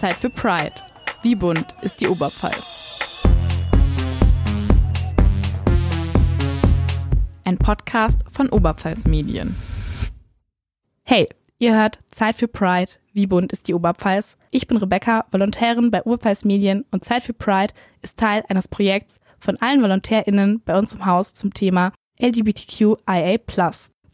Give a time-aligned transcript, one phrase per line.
[0.00, 0.72] Zeit für Pride.
[1.20, 3.28] Wie bunt ist die Oberpfalz?
[7.44, 9.54] Ein Podcast von Oberpfalz Medien.
[11.02, 11.28] Hey,
[11.58, 12.92] ihr hört Zeit für Pride.
[13.12, 14.38] Wie bunt ist die Oberpfalz?
[14.50, 19.20] Ich bin Rebecca, Volontärin bei Oberpfalz Medien und Zeit für Pride ist Teil eines Projekts
[19.38, 23.38] von allen VolontärInnen bei uns im Haus zum Thema LGBTQIA+.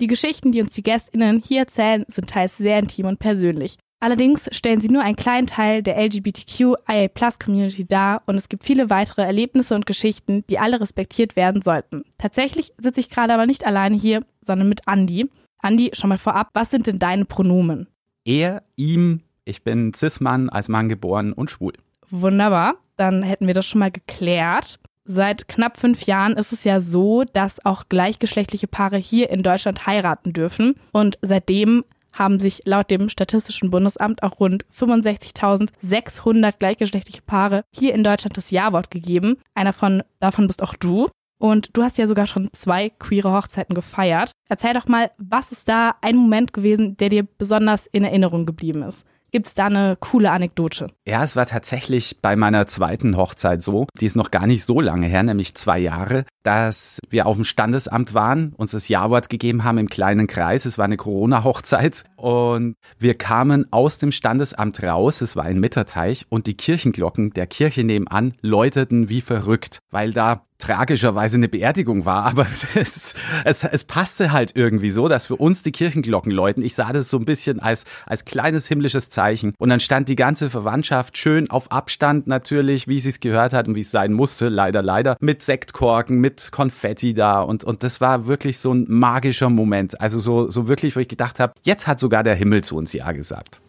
[0.01, 3.79] Die Geschichten, die uns die GästInnen hier erzählen, sind teils sehr intim und persönlich.
[3.99, 9.23] Allerdings stellen sie nur einen kleinen Teil der LGBTQIA-Plus-Community dar und es gibt viele weitere
[9.23, 12.05] Erlebnisse und Geschichten, die alle respektiert werden sollten.
[12.19, 15.31] Tatsächlich sitze ich gerade aber nicht alleine hier, sondern mit Andy.
[15.63, 17.89] Andy, schon mal vorab, was sind denn deine Pronomen?
[18.25, 21.73] Er, ihm, ich bin Cis-Mann, als Mann geboren und schwul.
[22.11, 24.79] Wunderbar, dann hätten wir das schon mal geklärt.
[25.09, 29.87] Seit knapp fünf Jahren ist es ja so, dass auch gleichgeschlechtliche Paare hier in Deutschland
[29.87, 30.75] heiraten dürfen.
[30.93, 31.85] Und seitdem
[32.19, 38.51] haben sich laut dem Statistischen Bundesamt auch rund 65.600 gleichgeschlechtliche Paare hier in Deutschland das
[38.51, 39.39] Ja-Wort gegeben.
[39.55, 41.07] Einer von davon bist auch du.
[41.39, 44.33] Und du hast ja sogar schon zwei queere Hochzeiten gefeiert.
[44.49, 48.83] Erzähl doch mal, was ist da ein Moment gewesen, der dir besonders in Erinnerung geblieben
[48.83, 49.05] ist?
[49.33, 50.89] Gibt es da eine coole Anekdote?
[51.05, 54.81] Ja, es war tatsächlich bei meiner zweiten Hochzeit so, die ist noch gar nicht so
[54.81, 59.65] lange her, nämlich zwei Jahre, dass wir auf dem Standesamt waren, uns das Ja-Wort gegeben
[59.65, 60.65] haben im kleinen Kreis.
[60.65, 66.27] Es war eine Corona-Hochzeit und wir kamen aus dem Standesamt raus, es war ein Mitterteich
[66.29, 72.25] und die Kirchenglocken der Kirche nebenan läuteten wie verrückt, weil da tragischerweise eine Beerdigung war,
[72.25, 76.63] aber es, es, es passte halt irgendwie so, dass für uns die Kirchenglocken läuten.
[76.63, 79.55] Ich sah das so ein bisschen als, als kleines himmlisches Zeichen.
[79.59, 83.69] Und dann stand die ganze Verwandtschaft schön auf Abstand natürlich, wie sie es gehört hat
[83.69, 87.41] und wie es sein musste, leider, leider, mit Sektkorken, mit Konfetti da.
[87.41, 90.01] Und, und das war wirklich so ein magischer Moment.
[90.01, 92.93] Also so, so wirklich, wo ich gedacht habe, jetzt hat sogar der Himmel zu uns
[92.93, 93.61] Ja gesagt.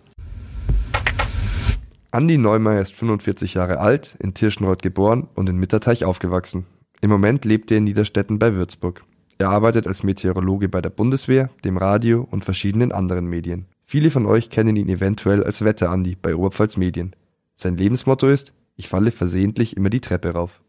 [2.12, 6.66] Andi Neumeier ist 45 Jahre alt, in Tirschenreuth geboren und in Mitterteich aufgewachsen.
[7.02, 9.04] Im Moment lebt er in Niederstetten bei Würzburg.
[9.38, 13.66] Er arbeitet als Meteorologe bei der Bundeswehr, dem Radio und verschiedenen anderen Medien.
[13.86, 17.16] Viele von euch kennen ihn eventuell als Wetter-Andi bei Oberpfalz Medien.
[17.56, 20.62] Sein Lebensmotto ist, ich falle versehentlich immer die Treppe rauf.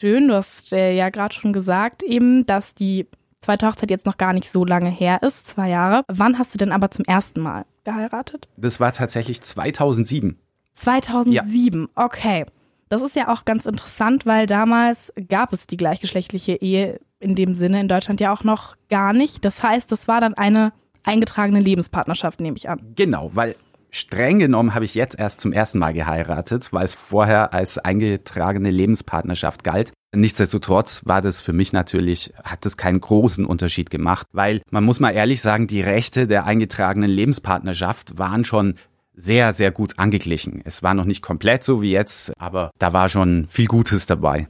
[0.00, 3.06] Schön, du hast äh, ja gerade schon gesagt, eben, dass die
[3.40, 6.04] zweite Hochzeit jetzt noch gar nicht so lange her ist, zwei Jahre.
[6.08, 8.48] Wann hast du denn aber zum ersten Mal geheiratet?
[8.56, 10.38] Das war tatsächlich 2007.
[10.72, 12.04] 2007, ja.
[12.04, 12.46] okay.
[12.90, 17.54] Das ist ja auch ganz interessant, weil damals gab es die gleichgeschlechtliche Ehe in dem
[17.54, 19.44] Sinne in Deutschland ja auch noch gar nicht.
[19.44, 20.72] Das heißt, das war dann eine
[21.04, 22.80] eingetragene Lebenspartnerschaft, nehme ich an.
[22.96, 23.54] Genau, weil
[23.90, 28.70] streng genommen habe ich jetzt erst zum ersten Mal geheiratet, weil es vorher als eingetragene
[28.70, 29.92] Lebenspartnerschaft galt.
[30.12, 34.98] Nichtsdestotrotz war das für mich natürlich, hat das keinen großen Unterschied gemacht, weil man muss
[34.98, 38.74] mal ehrlich sagen, die Rechte der eingetragenen Lebenspartnerschaft waren schon
[39.20, 40.62] sehr, sehr gut angeglichen.
[40.64, 44.48] Es war noch nicht komplett so wie jetzt, aber da war schon viel Gutes dabei.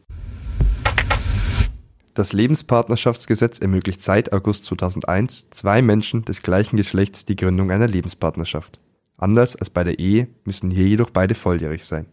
[2.14, 8.80] Das Lebenspartnerschaftsgesetz ermöglicht seit August 2001 zwei Menschen des gleichen Geschlechts die Gründung einer Lebenspartnerschaft.
[9.16, 12.06] Anders als bei der Ehe müssen hier jedoch beide volljährig sein.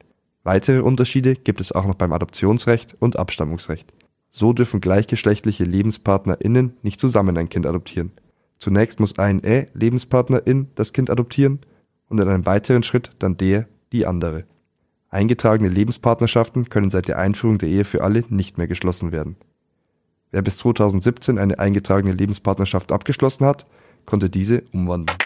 [0.43, 3.91] Weitere Unterschiede gibt es auch noch beim Adoptionsrecht und Abstammungsrecht.
[4.29, 8.11] So dürfen gleichgeschlechtliche LebenspartnerInnen nicht zusammen ein Kind adoptieren.
[8.59, 11.59] Zunächst muss ein Ä-Lebenspartnerin das Kind adoptieren
[12.09, 14.45] und in einem weiteren Schritt dann der, die andere.
[15.09, 19.37] Eingetragene Lebenspartnerschaften können seit der Einführung der Ehe für alle nicht mehr geschlossen werden.
[20.31, 23.65] Wer bis 2017 eine eingetragene Lebenspartnerschaft abgeschlossen hat,
[24.05, 25.17] konnte diese umwandeln.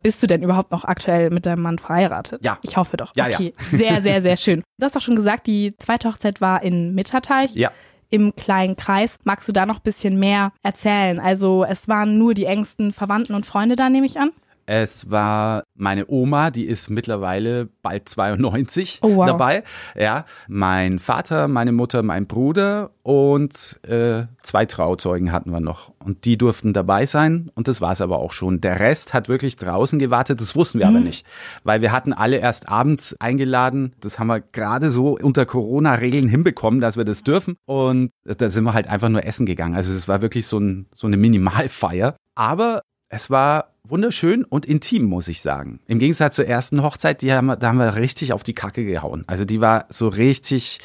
[0.00, 2.44] Bist du denn überhaupt noch aktuell mit deinem Mann verheiratet?
[2.44, 2.58] Ja.
[2.62, 3.12] Ich hoffe doch.
[3.16, 3.52] Ja, okay.
[3.56, 3.78] ja.
[3.78, 4.62] Sehr, sehr, sehr schön.
[4.78, 7.54] Du hast doch schon gesagt, die zweite Hochzeit war in Mitterteich.
[7.54, 7.72] Ja.
[8.10, 9.16] Im kleinen Kreis.
[9.24, 11.18] Magst du da noch ein bisschen mehr erzählen?
[11.18, 14.30] Also, es waren nur die engsten Verwandten und Freunde da, nehme ich an?
[14.70, 19.24] Es war meine Oma, die ist mittlerweile bald 92 Oh, wow.
[19.24, 19.62] dabei.
[19.98, 25.92] Ja, mein Vater, meine Mutter, mein Bruder und äh, zwei Trauzeugen hatten wir noch.
[26.04, 28.60] Und die durften dabei sein und das war es aber auch schon.
[28.60, 31.24] Der Rest hat wirklich draußen gewartet, das wussten wir aber nicht.
[31.64, 33.94] Weil wir hatten alle erst abends eingeladen.
[34.00, 37.56] Das haben wir gerade so unter Corona-Regeln hinbekommen, dass wir das dürfen.
[37.64, 39.74] Und da sind wir halt einfach nur essen gegangen.
[39.76, 42.16] Also es war wirklich so, ein, so eine Minimalfeier.
[42.34, 45.80] Aber es war wunderschön und intim, muss ich sagen.
[45.86, 49.24] Im Gegensatz zur ersten Hochzeit, die haben, da haben wir richtig auf die Kacke gehauen.
[49.26, 50.80] Also die war so richtig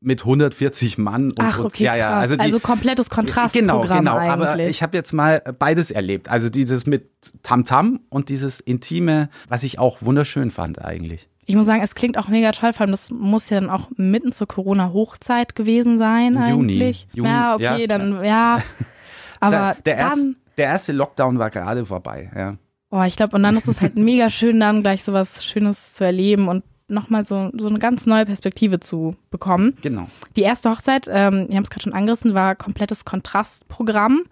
[0.00, 4.16] mit 140 Mann und Ach, okay, ja, ja, also, Also, die, komplettes Kontrastprogramm Genau, genau.
[4.16, 4.48] eigentlich.
[4.48, 6.28] Aber ich habe jetzt mal beides erlebt.
[6.30, 7.10] Also dieses mit
[7.42, 11.28] Tamtam und dieses intime, was ich auch wunderschön fand eigentlich.
[11.44, 13.88] Ich muss sagen, es klingt auch mega toll, vor allem das muss ja dann auch
[13.96, 16.74] mitten zur Corona-Hochzeit gewesen sein Juni.
[16.74, 17.06] eigentlich.
[17.12, 17.86] Juni, ja, okay, ja.
[17.86, 18.62] dann, ja.
[19.40, 22.30] Aber der, erst, dann, der erste Lockdown war gerade vorbei.
[22.36, 22.56] Ja.
[22.90, 26.04] Oh, ich glaube, und dann ist es halt mega schön, dann gleich sowas Schönes zu
[26.04, 29.76] erleben und nochmal so, so eine ganz neue Perspektive zu bekommen.
[29.80, 30.08] Genau.
[30.36, 34.24] Die erste Hochzeit, ähm, wir haben es gerade schon angerissen, war komplettes Kontrastprogramm.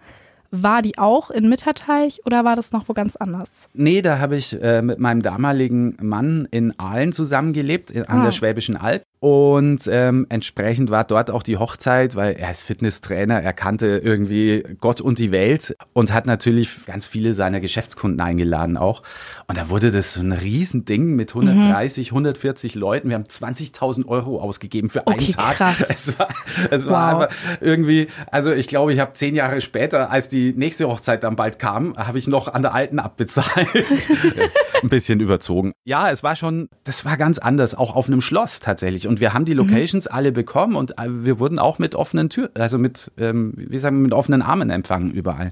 [0.51, 3.67] War die auch in Mitterteich oder war das noch wo ganz anders?
[3.73, 8.23] Nee, da habe ich äh, mit meinem damaligen Mann in Aalen zusammengelebt, in, an Ah.
[8.25, 9.03] der Schwäbischen Alb.
[9.21, 14.63] Und ähm, entsprechend war dort auch die Hochzeit, weil er ist Fitnesstrainer, er kannte irgendwie
[14.79, 19.03] Gott und die Welt und hat natürlich ganz viele seiner Geschäftskunden eingeladen auch.
[19.47, 23.09] Und da wurde das so ein Riesending mit 130, 140 Leuten.
[23.09, 25.57] Wir haben 20.000 Euro ausgegeben für einen Okay, Tag.
[25.57, 25.85] krass.
[25.89, 26.27] Es war,
[26.71, 27.21] es war Wow.
[27.23, 31.35] einfach irgendwie, also ich glaube, ich habe zehn Jahre später, als die nächste Hochzeit dann
[31.35, 33.67] bald kam, habe ich noch an der alten abbezahlt.
[34.81, 35.73] Ein bisschen überzogen.
[35.83, 39.08] Ja, es war schon, das war ganz anders, auch auf einem Schloss tatsächlich.
[39.09, 42.51] Und wir haben die Locations alle bekommen und äh, wir wurden auch mit offenen Türen,
[42.53, 45.51] also mit, ähm, wie sagen mit offenen Armen empfangen überall.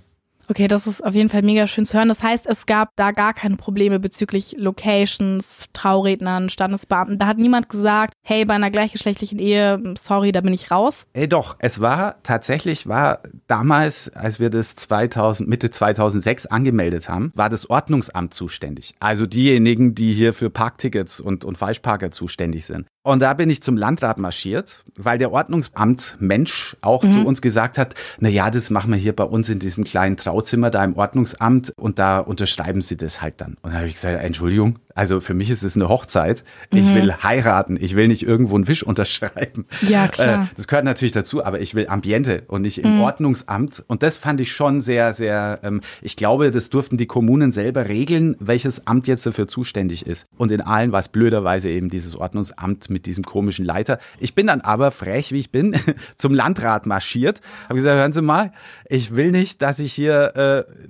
[0.50, 2.07] Okay, das ist auf jeden Fall mega schön zu hören.
[2.07, 7.19] Das heißt, es gab da gar keine Probleme bezüglich Locations, Traurednern, Standesbeamten.
[7.19, 11.06] Da hat niemand gesagt, hey, bei einer gleichgeschlechtlichen Ehe, sorry, da bin ich raus.
[11.12, 17.33] Ey, doch, es war tatsächlich, war damals, als wir das 2000, Mitte 2006 angemeldet haben,
[17.36, 18.95] war das Ordnungsamt zuständig.
[19.01, 22.88] Also diejenigen, die hier für Parktickets und, und Falschparker zuständig sind.
[23.07, 27.77] Und da bin ich zum Landrat marschiert, weil der Ordnungsamt Mensch auch zu uns gesagt
[27.77, 30.98] hat, na ja, das machen wir hier bei uns in diesem kleinen Trauzimmer da im
[30.98, 33.56] Ordnungsamt und da unterschreiben Sie das halt dann.
[33.62, 36.44] Und da habe ich gesagt, Entschuldigung, also für mich ist es eine Hochzeit.
[36.71, 37.77] Ich will heiraten.
[37.79, 39.67] Ich will nicht irgendwo einen Wisch unterschreiben.
[39.88, 40.45] Ja, klar.
[40.45, 43.83] Äh, das gehört natürlich dazu, aber ich will Ambiente und nicht im Ordnungsamt.
[43.88, 47.88] Und das fand ich schon sehr, sehr, ähm, ich glaube, das durften die Kommunen selber
[47.88, 50.27] regeln, welches Amt jetzt dafür zuständig ist.
[50.35, 54.00] Und in allen war es blöderweise eben dieses Ordnungsamt mit diesem komischen Leiter.
[54.19, 55.75] Ich bin dann aber, frech wie ich bin,
[56.17, 57.41] zum Landrat marschiert.
[57.65, 58.51] Habe gesagt, hören Sie mal,
[58.89, 60.88] ich will nicht, dass ich hier äh,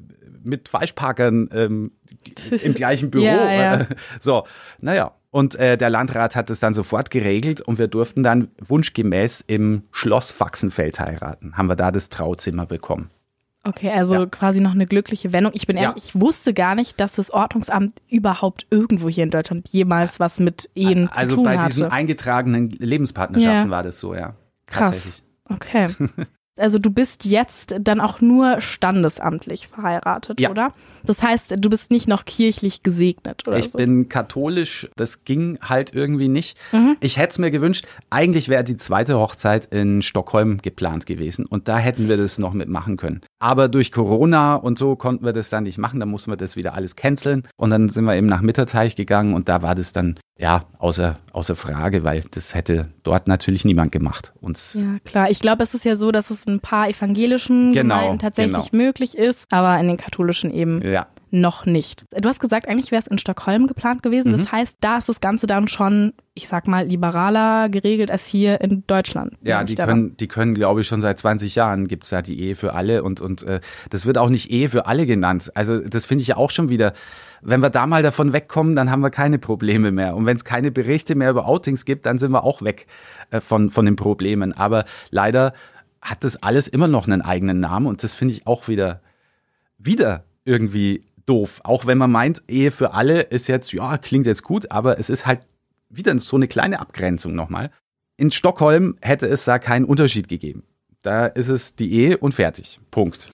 [0.47, 1.91] mit Falschparkern ähm,
[2.63, 3.23] im gleichen Büro.
[3.23, 3.85] Ja, ja.
[4.19, 4.45] So,
[4.81, 5.11] naja.
[5.29, 9.83] Und äh, der Landrat hat es dann sofort geregelt und wir durften dann wunschgemäß im
[9.91, 11.57] Schloss Faxenfeld heiraten.
[11.57, 13.09] Haben wir da das Trauzimmer bekommen.
[13.63, 14.25] Okay, also Ja.
[14.27, 15.51] quasi noch eine glückliche Wendung.
[15.53, 15.89] Ich bin Ja.
[15.89, 20.39] ehrlich, ich wusste gar nicht, dass das Ordnungsamt überhaupt irgendwo hier in Deutschland jemals was
[20.39, 21.67] mit Ehen also zu tun bei hatte.
[21.73, 23.69] diesen eingetragenen Lebenspartnerschaften Ja.
[23.69, 24.35] war das so, ja.
[24.67, 24.91] Krass.
[24.91, 25.23] Tatsächlich.
[25.49, 25.87] Okay.
[26.59, 30.49] Also du bist jetzt dann auch nur standesamtlich verheiratet, Ja.
[30.49, 30.73] oder?
[31.05, 33.77] Das heißt, du bist nicht noch kirchlich gesegnet oder Ich so.
[33.77, 36.57] bin katholisch, das ging halt irgendwie nicht.
[36.73, 36.97] Mhm.
[36.99, 41.67] Ich hätte es mir gewünscht, eigentlich wäre die zweite Hochzeit in Stockholm geplant gewesen und
[41.67, 43.21] da hätten wir das noch mitmachen können.
[43.39, 46.55] Aber durch Corona und so konnten wir das dann nicht machen, da mussten wir das
[46.55, 49.91] wieder alles canceln und dann sind wir eben nach Mitterteich gegangen und da war das
[49.93, 54.33] dann, ja, außer, außer Frage, weil das hätte dort natürlich niemand gemacht.
[54.41, 55.29] Und ja, klar.
[55.29, 58.83] Ich glaube, es ist ja so, dass es ein paar evangelischen Genau, Gemeinden tatsächlich genau.
[58.83, 62.05] möglich ist, aber in den katholischen eben ja, noch nicht.
[62.11, 64.31] Du hast gesagt, eigentlich wäre es in Stockholm geplant gewesen.
[64.31, 64.37] Mhm.
[64.37, 68.61] Das heißt, da ist das Ganze dann schon, ich sag mal, liberaler geregelt als hier
[68.61, 69.33] in Deutschland.
[69.41, 69.89] Ja, die daran.
[69.89, 73.03] können, die können, glaube ich, schon seit 20 Jahren gibt's da die Ehe für alle
[73.03, 73.59] und, und äh,
[73.89, 75.51] das wird auch nicht Ehe für alle genannt.
[75.55, 76.93] Also das finde ich ja auch schon wieder,
[77.41, 80.15] wenn wir da mal davon wegkommen, dann haben wir keine Probleme mehr.
[80.15, 82.87] Und wenn es keine Berichte mehr über Outings gibt, dann sind wir auch weg
[83.31, 84.53] äh, von, von den Problemen.
[84.53, 85.53] Aber leider
[86.01, 89.01] hat das alles immer noch einen eigenen Namen und das finde ich auch wieder,
[89.77, 91.61] wieder irgendwie doof.
[91.63, 95.09] Auch wenn man meint, Ehe für alle ist jetzt, ja, klingt jetzt gut, aber es
[95.09, 95.41] ist halt
[95.89, 97.71] wieder so eine kleine Abgrenzung nochmal.
[98.17, 100.63] In Stockholm hätte es da keinen Unterschied gegeben.
[101.01, 102.79] Da ist es die Ehe und fertig.
[102.91, 103.31] Punkt.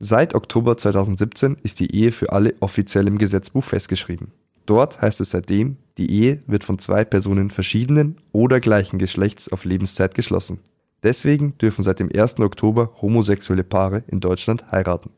[0.00, 4.32] Seit Oktober 2017 ist die Ehe für alle offiziell im Gesetzbuch festgeschrieben.
[4.66, 9.64] Dort heißt es seitdem, die Ehe wird von zwei Personen verschiedenen oder gleichen Geschlechts auf
[9.64, 10.60] Lebenszeit geschlossen.
[11.02, 12.40] Deswegen dürfen seit dem 1.
[12.40, 15.10] Oktober homosexuelle Paare in Deutschland heiraten.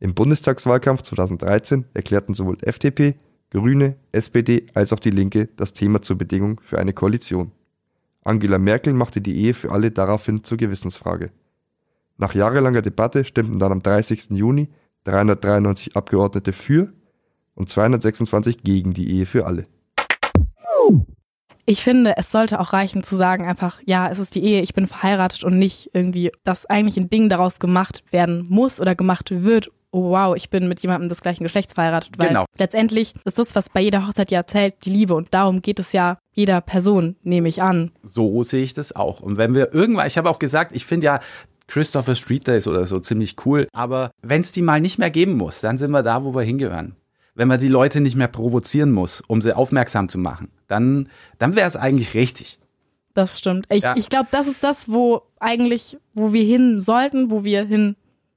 [0.00, 3.16] Im Bundestagswahlkampf 2013 erklärten sowohl FDP,
[3.50, 7.52] Grüne, SPD als auch die Linke das Thema zur Bedingung für eine Koalition.
[8.22, 11.30] Angela Merkel machte die Ehe für alle daraufhin zur Gewissensfrage.
[12.18, 14.30] Nach jahrelanger Debatte stimmten dann am 30.
[14.30, 14.68] Juni
[15.04, 16.92] 393 Abgeordnete für
[17.54, 19.66] und 226 gegen die Ehe für alle.
[21.66, 24.72] Ich finde, es sollte auch reichen zu sagen einfach, ja, es ist die Ehe, ich
[24.72, 29.28] bin verheiratet und nicht irgendwie, dass eigentlich ein Ding daraus gemacht werden muss oder gemacht
[29.30, 29.70] wird.
[29.90, 32.12] Oh wow, ich bin mit jemandem des gleichen Geschlechts verheiratet.
[32.18, 32.46] Weil Genau.
[32.56, 35.14] letztendlich ist das, was bei jeder Hochzeit ja zählt, die Liebe.
[35.14, 37.90] Und darum geht es ja jeder Person, nehme ich an.
[38.02, 39.20] So sehe ich das auch.
[39.20, 41.20] Und wenn wir irgendwann, ich habe auch gesagt, ich finde ja
[41.66, 45.34] Christopher Street Days oder so ziemlich cool, aber wenn es die mal nicht mehr geben
[45.36, 46.96] muss, dann sind wir da, wo wir hingehören.
[47.38, 51.54] Wenn man die Leute nicht mehr provozieren muss, um sie aufmerksam zu machen, dann, dann
[51.54, 52.58] wäre es eigentlich richtig.
[53.14, 53.66] Das stimmt.
[53.70, 53.94] Ich, Ja.
[53.96, 57.94] ich glaube, das ist das, wo eigentlich, wo wir hin sollten, wo wir hin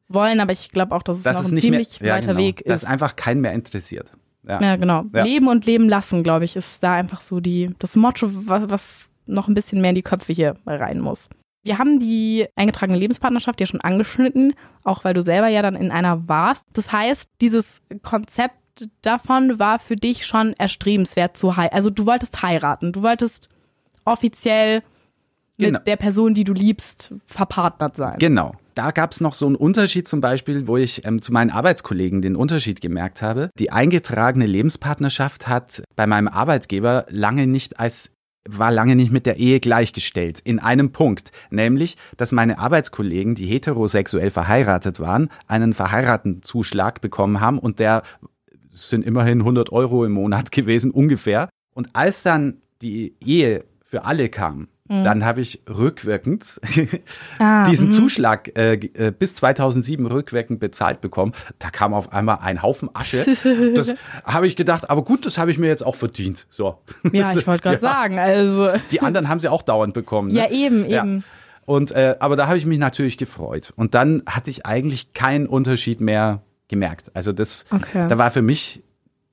[0.07, 2.33] wollen, aber ich glaube auch, dass es Das noch ist ein ziemlich mehr, ja, weiter
[2.33, 2.89] genau, Weg dass ist.
[2.89, 4.11] einfach keinen mehr interessiert.
[4.47, 4.61] Ja.
[4.61, 5.05] Ja, genau.
[5.13, 5.23] Ja.
[5.23, 9.05] Leben und leben lassen, glaube ich, ist da einfach so die, das Motto, was, was
[9.25, 11.27] noch ein bisschen mehr in die Köpfe hier rein muss.
[11.63, 14.53] Wir haben die eingetragene Lebenspartnerschaft ja schon angeschnitten,
[14.83, 16.65] auch weil du selber ja dann in einer warst.
[16.73, 18.55] Das heißt, dieses Konzept
[19.01, 21.75] davon war für dich schon erstrebenswert zu heiraten.
[21.75, 23.49] Also du wolltest heiraten, du wolltest
[24.05, 24.83] offiziell
[25.57, 25.79] Genau.
[25.79, 28.17] mit der Person, die du liebst, verpartnert sein.
[28.19, 28.55] Genau.
[28.73, 32.21] Da gab es noch so einen Unterschied zum Beispiel, wo ich ähm, zu meinen Arbeitskollegen
[32.21, 33.49] den Unterschied gemerkt habe.
[33.59, 38.11] Die eingetragene Lebenspartnerschaft hat bei meinem Arbeitgeber lange nicht als
[38.49, 40.39] war lange nicht mit der Ehe gleichgestellt.
[40.39, 41.31] In einem Punkt.
[41.51, 48.01] Nämlich, dass meine Arbeitskollegen, die heterosexuell verheiratet waren, einen Verheiratenzuschlag bekommen haben und der
[48.71, 51.49] sind immerhin 100 Euro im Monat gewesen, ungefähr.
[51.73, 56.59] Und als dann die Ehe für alle kam, dann habe ich rückwirkend
[57.39, 57.91] Ah, diesen mhm.
[57.93, 61.31] Zuschlag äh, äh, bis 2007 rückwirkend bezahlt bekommen.
[61.59, 63.23] Da kam auf einmal ein Haufen Asche.
[63.75, 66.45] Das habe ich gedacht, aber gut, das habe ich mir jetzt auch verdient.
[66.49, 66.79] So.
[67.13, 67.79] Ja, ich wollte gerade Ja.
[67.79, 68.67] sagen, also.
[68.91, 70.27] Die anderen haben sie auch dauernd bekommen.
[70.27, 70.33] Ne?
[70.39, 71.03] Ja, eben, Ja.
[71.03, 71.23] eben.
[71.65, 73.71] Und äh, aber da habe ich mich natürlich gefreut.
[73.77, 77.11] Und dann hatte ich eigentlich keinen Unterschied mehr gemerkt.
[77.13, 78.07] Also das, Okay.
[78.09, 78.81] da war für mich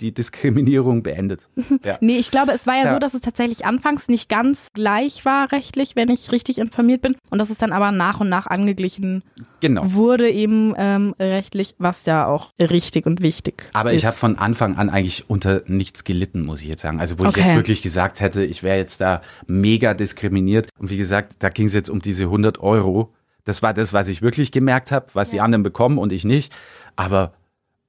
[0.01, 1.49] die Diskriminierung beendet.
[1.85, 1.99] Ja.
[2.01, 2.93] Nee, ich glaube, es war ja, Ja.
[2.93, 7.17] so, dass es tatsächlich anfangs nicht ganz gleich war rechtlich, wenn ich richtig informiert bin.
[7.31, 9.25] Und dass es dann aber nach und nach angeglichen
[9.59, 9.93] Genau.
[9.93, 13.99] wurde eben ähm, rechtlich, was ja auch richtig und wichtig Aber ist.
[13.99, 17.01] ich habe von Anfang an eigentlich unter nichts gelitten, muss ich jetzt sagen.
[17.01, 17.41] Also wo ich Okay.
[17.41, 20.69] jetzt wirklich gesagt hätte, ich wäre jetzt da mega diskriminiert.
[20.79, 23.15] Und wie gesagt, da ging es jetzt um diese 100 Euro.
[23.45, 26.53] Das war das, was ich wirklich gemerkt habe, was die anderen bekommen und ich nicht.
[26.99, 27.33] Aber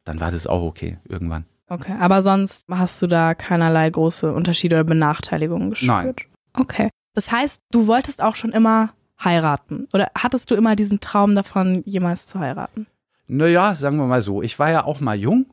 [0.04, 1.46] dann war das auch okay irgendwann.
[1.68, 5.90] Okay, aber sonst hast du da keinerlei große Unterschiede oder Benachteiligungen gespürt?
[5.90, 6.16] Nein.
[6.54, 6.90] Okay.
[7.16, 8.92] Das heißt, du wolltest auch schon immer
[9.24, 9.88] heiraten?
[9.94, 12.86] Oder hattest du immer diesen Traum davon, jemals zu heiraten?
[13.28, 15.48] Naja, sagen wir mal so, ich war ja auch mal jung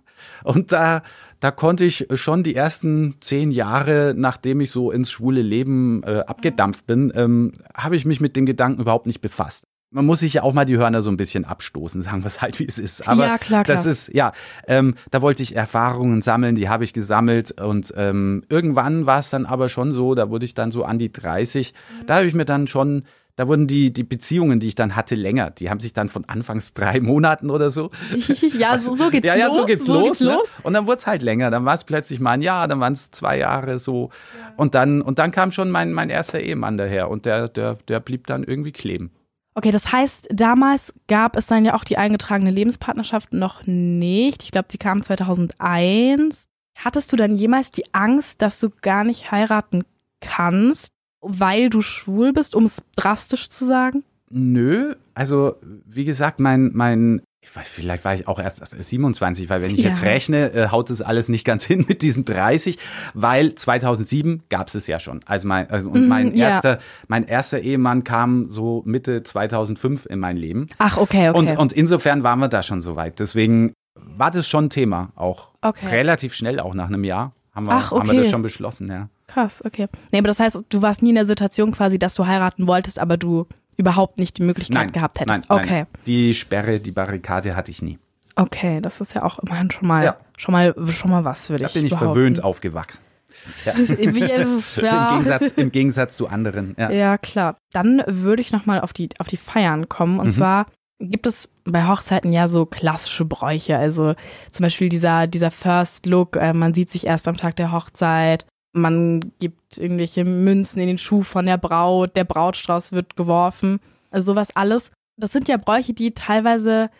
[0.44, 1.02] und da,
[1.40, 6.20] da konnte ich schon die ersten zehn Jahre, nachdem ich so ins schwule Leben äh,
[6.26, 9.66] abgedampft bin, ähm, habe ich mich mit dem Gedanken überhaupt nicht befasst.
[9.90, 12.42] Man muss sich ja auch mal die Hörner so ein bisschen abstoßen, sagen wir es
[12.42, 13.06] halt, wie es ist.
[13.06, 13.76] Aber Ja, klar, klar.
[13.76, 14.32] das ist, ja,
[14.66, 19.30] ähm, da wollte ich Erfahrungen sammeln, die habe ich gesammelt und ähm, irgendwann war es
[19.30, 21.72] dann aber schon so, da wurde ich dann so an die 30,
[22.06, 23.04] da habe ich mir dann schon,
[23.36, 25.50] da wurden die, die Beziehungen, die ich dann hatte, länger.
[25.50, 27.90] Die haben sich dann von anfangs drei Monaten oder so
[28.58, 29.40] ja, so, so geht's ja, los.
[29.40, 30.04] ja, so geht's so los.
[30.04, 30.32] Geht's ne?
[30.32, 30.48] los.
[30.62, 31.50] Und dann wurde es halt länger.
[31.50, 34.10] Dann war es plötzlich mal ein Jahr, dann waren es zwei Jahre so.
[34.56, 38.00] Und dann, und dann kam schon mein, mein erster Ehemann daher und der, der, der
[38.00, 39.10] blieb dann irgendwie kleben.
[39.56, 44.42] Okay, das heißt, damals gab es dann ja auch die eingetragene Lebenspartnerschaft noch nicht.
[44.42, 46.44] Ich glaube, sie kam 2001.
[46.76, 49.84] Hattest du dann jemals die Angst, dass du gar nicht heiraten
[50.20, 50.88] kannst,
[51.22, 54.04] weil du schwul bist, um es drastisch zu sagen?
[54.28, 57.22] Nö, also wie gesagt, mein, mein,
[57.54, 59.88] weiß, vielleicht war ich auch erst 27, weil wenn ich Ja.
[59.88, 62.78] jetzt rechne, äh, haut das alles nicht ganz hin mit diesen 30,
[63.14, 65.20] weil 2007 gab es es ja schon.
[65.26, 66.46] Also mein, also, und Mhm, mein ja.
[66.48, 70.66] erster, mein erster Ehemann kam so Mitte 2005 in mein Leben.
[70.78, 71.38] Ach, okay, okay.
[71.38, 73.20] Und, und insofern waren wir da schon so weit.
[73.20, 75.86] Deswegen war das schon Thema, auch Okay.
[75.86, 78.22] relativ schnell, auch nach einem Jahr haben wir, Ach, haben wir okay.
[78.22, 79.08] das schon beschlossen, ja.
[79.28, 79.88] Krass, okay.
[80.12, 82.98] Nee, aber das heißt, du warst nie in der Situation quasi, dass du heiraten wolltest,
[82.98, 83.46] aber du
[83.76, 85.48] überhaupt nicht die Möglichkeit Nein, gehabt hättest.
[85.50, 85.70] nein, okay.
[85.80, 85.86] nein.
[86.06, 87.98] Die Sperre, die Barrikade hatte ich nie.
[88.36, 90.16] Okay, das ist ja auch immerhin schon mal, Ja.
[90.36, 92.12] schon mal, schon mal was, würde Da ich bin ich behaupten.
[92.12, 93.00] verwöhnt aufgewachsen.
[93.98, 94.46] Wie, äh,
[94.82, 95.06] ja.
[95.08, 96.74] Im, Gegensatz, Im Gegensatz zu anderen.
[96.78, 96.90] Ja.
[96.90, 97.56] Ja, klar.
[97.72, 100.18] Dann würde ich nochmal auf die, auf die Feiern kommen.
[100.20, 100.32] Und Mhm.
[100.32, 100.66] zwar
[100.98, 103.76] gibt es bei Hochzeiten ja so klassische Bräuche.
[103.76, 104.14] Also
[104.50, 108.46] zum Beispiel dieser, dieser First Look, äh, man sieht sich erst am Tag der Hochzeit.
[108.76, 113.80] Man gibt irgendwelche Münzen in den Schuh von der Braut, der Brautstrauß wird geworfen.
[114.10, 114.90] Also sowas alles.
[115.16, 116.90] Das sind ja Bräuche, die teilweise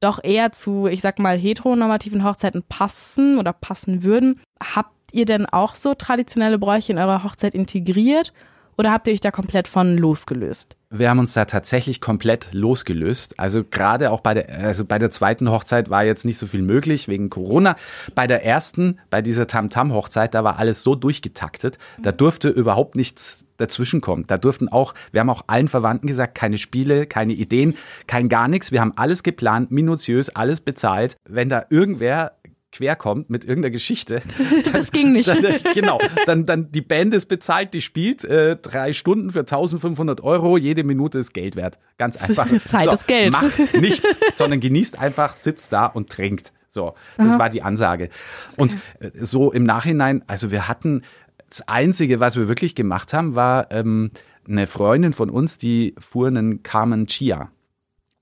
[0.00, 4.40] doch eher zu, ich sag mal, heteronormativen Hochzeiten passen oder passen würden.
[4.60, 8.32] Habt ihr denn auch so traditionelle Bräuche in eurer Hochzeit integriert
[8.82, 10.76] oder habt ihr euch da komplett von losgelöst?
[10.90, 13.38] Wir haben uns da tatsächlich komplett losgelöst.
[13.38, 16.62] Also gerade auch bei der, also bei der zweiten Hochzeit war jetzt nicht so viel
[16.62, 17.76] möglich wegen Corona.
[18.16, 23.46] Bei der ersten, bei dieser Tam-Tam-Hochzeit, da war alles so durchgetaktet, da durfte überhaupt nichts
[23.56, 24.26] dazwischenkommen.
[24.26, 27.74] Da durften auch, wir haben auch allen Verwandten gesagt, keine Spiele, keine Ideen,
[28.08, 28.72] kein gar nichts.
[28.72, 31.16] Wir haben alles geplant, minutiös, alles bezahlt.
[31.24, 32.32] Wenn da irgendwer
[32.72, 34.22] quer kommt mit irgendeiner Geschichte,
[34.72, 35.28] Das ging nicht.
[35.28, 40.22] dann, genau, dann, dann die Band ist bezahlt, die spielt äh, drei Stunden für 1500
[40.22, 41.78] Euro, jede Minute ist Geld wert.
[41.98, 42.48] Ganz einfach.
[42.64, 43.32] Zeit ist Geld.
[43.32, 46.52] Macht nichts, sondern genießt einfach, sitzt da und trinkt.
[46.68, 48.08] So, das war die Ansage.
[48.56, 51.02] Und äh, so im Nachhinein, also wir hatten,
[51.50, 54.10] das Einzige, was wir wirklich gemacht haben, war ähm,
[54.48, 57.50] eine Freundin von uns, die fuhr einen Carmen Chia,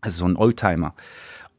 [0.00, 0.95] also so ein Oldtimer.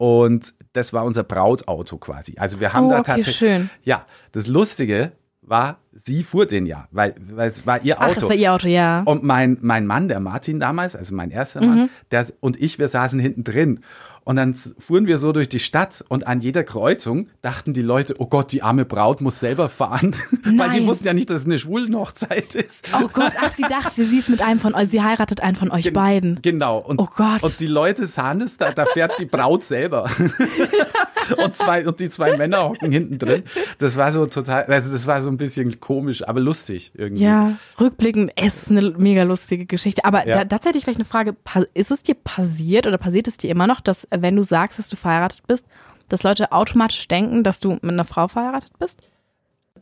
[0.01, 2.34] Und das war unser Brautauto quasi.
[2.39, 3.38] Also wir haben Oh, da okay, tatsächlich.
[3.38, 3.70] schön.
[3.84, 5.12] Ja, das Lustige
[5.43, 8.15] war, sie fuhr den ja, weil, weil es war ihr Ach, Auto.
[8.22, 9.03] das war ihr Auto, ja.
[9.05, 12.88] Und mein, mein Mann, der Martin damals, also mein erster Mann, der, und ich, wir
[12.88, 13.81] saßen hinten drin.
[14.24, 18.13] Und dann fuhren wir so durch die Stadt und an jeder Kreuzung dachten die Leute,
[18.20, 20.16] oh Gott, die arme Braut muss selber fahren.
[20.44, 20.86] Weil die Nein.
[20.88, 22.88] wussten ja nicht, dass es eine Schwulenhochzeit ist.
[22.94, 25.72] Oh Gott, ach, sie dachte, sie ist mit einem von euch, sie heiratet einen von
[25.72, 26.40] euch Gen- beiden.
[26.44, 26.78] Genau.
[26.80, 27.42] Und, Oh Gott.
[27.44, 30.10] Und die Leute sahen es, da, da fährt die Braut selber.
[31.44, 33.44] und, zwei, und die zwei Männer hocken hinten drin.
[33.80, 37.24] Das war so total, also das war so ein bisschen komisch, aber lustig irgendwie.
[37.24, 40.06] Ja, rückblickend, es ist eine mega lustige Geschichte.
[40.06, 40.38] Aber Ja.
[40.40, 41.36] da, dazu hätte ich gleich eine Frage.
[41.74, 44.89] Ist es dir passiert oder passiert es dir immer noch, dass wenn du sagst, dass
[44.89, 45.65] du verheiratet bist,
[46.10, 49.01] dass Leute automatisch denken, dass du mit einer Frau verheiratet bist?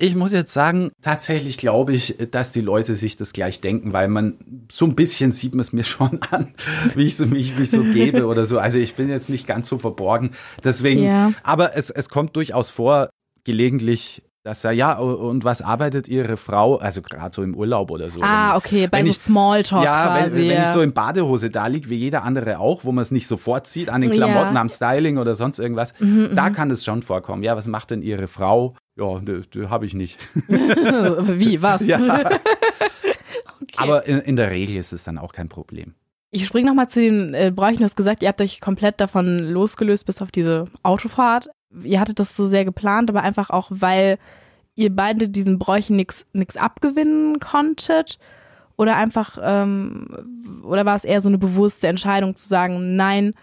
[0.01, 4.07] Ich muss jetzt sagen, tatsächlich glaube ich, dass die Leute sich das gleich denken, weil
[4.07, 4.36] man
[4.71, 6.53] so ein bisschen sieht man es mir schon an,
[6.95, 8.59] wie ich so mich wie ich so gebe oder so.
[8.59, 10.31] Also ich bin jetzt nicht ganz so verborgen.
[10.63, 11.33] Deswegen, Ja.
[11.43, 13.09] aber es, es kommt durchaus vor,
[13.43, 16.77] gelegentlich, dass er, ja, und was arbeitet Ihre Frau?
[16.77, 18.19] Also gerade so im Urlaub oder so.
[18.22, 20.36] Ah, Wenn- okay, bei wenn so ich- Smalltalk ja, wenn, quasi.
[20.39, 20.72] wenn ich ja.
[20.74, 23.89] so in Badehose da liege, wie jeder andere auch, wo man es nicht sofort sieht,
[23.89, 24.17] an den Ja.
[24.25, 27.43] Klamotten, am Styling oder sonst irgendwas, Mhm, da kann es schon vorkommen.
[27.43, 28.75] Ja, was macht denn Ihre Frau?
[28.98, 29.19] Ja,
[29.69, 30.17] habe ich nicht.
[30.48, 31.86] Wie, was?
[31.86, 32.00] Ja.
[32.01, 32.39] okay.
[33.77, 35.96] Aber in, in der Regel ist es dann auch kein Problem.
[36.31, 37.79] Ich springe nochmal zu den äh, Bräuchen.
[37.79, 41.50] Du hast gesagt, ihr habt euch komplett davon losgelöst bis auf diese Autofahrt.
[41.83, 44.17] Ihr hattet das so sehr geplant, aber einfach auch, weil
[44.75, 48.17] ihr beide diesen Bräuchen nichts abgewinnen konntet?
[48.77, 53.33] Oder einfach, ähm, oder war es eher so eine bewusste Entscheidung zu sagen, nein,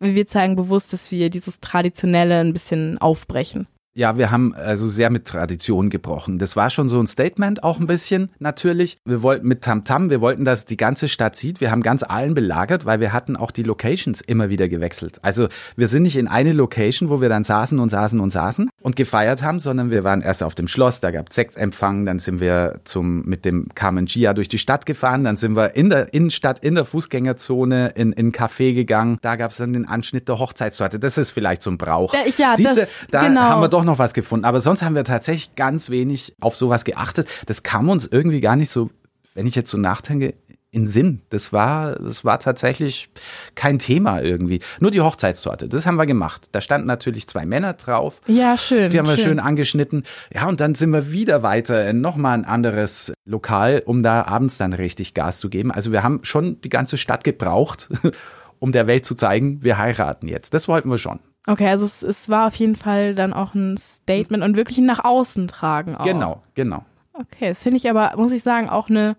[0.00, 3.68] wir zeigen bewusst, dass wir dieses Traditionelle ein bisschen aufbrechen?
[3.98, 6.38] Ja, wir haben also sehr mit Tradition gebrochen.
[6.38, 8.96] Das war schon so ein Statement auch ein bisschen natürlich.
[9.04, 11.60] Wir wollten mit Tamtam, wir wollten, dass die ganze Stadt sieht.
[11.60, 15.18] Wir haben ganz allen belagert, weil wir hatten auch die Locations immer wieder gewechselt.
[15.22, 18.70] Also wir sind nicht in eine Location, wo wir dann saßen und saßen und saßen
[18.80, 22.20] und gefeiert haben, sondern wir waren erst auf dem Schloss, da gab es Sektempfang, dann
[22.20, 25.90] sind wir zum mit dem Carmen Gia durch die Stadt gefahren, dann sind wir in
[25.90, 29.18] der Innenstadt, in der Fußgängerzone, in, in ein Café gegangen.
[29.22, 31.00] Da gab es dann den Anschnitt der Hochzeitstorte.
[31.00, 32.14] Das ist vielleicht so ein Brauch.
[32.14, 33.40] Ja, ich- ja, Siehste, das- da genau.
[33.40, 34.44] haben wir doch noch was gefunden.
[34.44, 37.28] Aber sonst haben wir tatsächlich ganz wenig auf sowas geachtet.
[37.46, 38.90] Das kam uns irgendwie gar nicht so,
[39.34, 40.34] wenn ich jetzt so nachdenke,
[40.70, 41.22] in Sinn.
[41.30, 43.08] Das war, das war tatsächlich
[43.54, 44.60] kein Thema irgendwie.
[44.80, 46.48] Nur die Hochzeitstorte, das haben wir gemacht.
[46.52, 48.20] Da standen natürlich zwei Männer drauf.
[48.26, 48.90] Ja, schön.
[48.90, 50.04] Die haben wir schön angeschnitten.
[50.32, 54.58] Ja, und dann sind wir wieder weiter in nochmal ein anderes Lokal, um da abends
[54.58, 55.72] dann richtig Gas zu geben.
[55.72, 57.88] Also wir haben schon die ganze Stadt gebraucht,
[58.58, 60.52] um der Welt zu zeigen, wir heiraten jetzt.
[60.52, 61.20] Das wollten wir schon.
[61.46, 64.86] Okay, also es, es war auf jeden Fall dann auch ein Statement und wirklich ein
[64.86, 66.04] nach außen tragen auch.
[66.04, 66.84] Genau, genau.
[67.14, 69.16] Okay, das finde ich aber, muss ich sagen, auch eine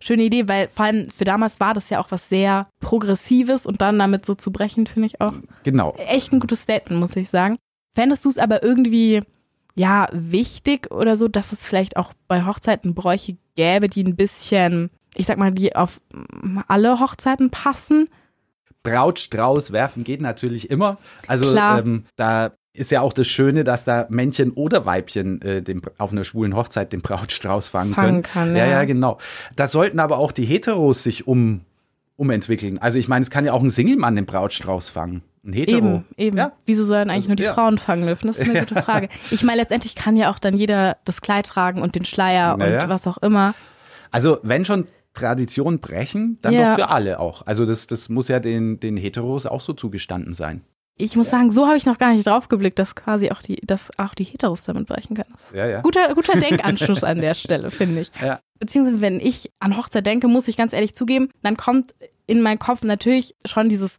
[0.00, 3.80] schöne Idee, weil vor allem für damals war das ja auch was sehr Progressives und
[3.80, 5.32] dann damit so zu brechen, finde ich auch
[5.62, 5.94] Genau.
[5.96, 7.56] echt ein gutes Statement, muss ich sagen.
[7.94, 9.22] Fändest du es aber irgendwie,
[9.74, 14.90] ja, wichtig oder so, dass es vielleicht auch bei Hochzeiten Bräuche gäbe, die ein bisschen,
[15.14, 16.00] ich sag mal, die auf
[16.68, 18.06] alle Hochzeiten passen?
[18.82, 20.98] Brautstrauß werfen geht natürlich immer.
[21.26, 25.82] Also ähm, da ist ja auch das Schöne, dass da Männchen oder Weibchen äh, den,
[25.98, 28.22] auf einer schwulen Hochzeit den Brautstrauß fangen, Fangen können.
[28.22, 28.70] kann, ja, ja.
[28.72, 29.18] ja, genau.
[29.56, 31.60] Da sollten aber auch die Heteros sich um,
[32.16, 32.78] umentwickeln.
[32.78, 35.22] Also ich meine, es kann ja auch ein Single-Mann den Brautstrauß fangen.
[35.44, 35.76] Ein Hetero.
[35.78, 36.36] Eben, eben.
[36.38, 36.52] Ja.
[36.64, 37.52] Wieso sollen eigentlich Also, nur die ja.
[37.54, 38.28] Frauen fangen dürfen?
[38.28, 39.08] Das ist eine gute Frage.
[39.30, 42.84] Ich meine, letztendlich kann ja auch dann jeder das Kleid tragen und den Schleier Naja.
[42.84, 43.54] und was auch immer.
[44.12, 46.70] Also wenn schon Tradition brechen, dann Ja.
[46.70, 47.46] doch für alle auch.
[47.46, 50.62] Also das, das muss ja den, den Heteros auch so zugestanden sein.
[50.98, 53.56] Ich muss sagen, so habe ich noch gar nicht drauf geblickt, dass quasi auch die,
[53.56, 55.30] dass auch die Heteros damit brechen können.
[55.32, 55.80] Das ist Ja, ja.
[55.80, 58.12] Guter, guter Denkanschluss an der Stelle, finde ich.
[58.22, 58.40] Ja.
[58.58, 61.94] Beziehungsweise, wenn ich an Hochzeit denke, muss ich ganz ehrlich zugeben, dann kommt
[62.26, 63.98] in meinen Kopf natürlich schon dieses,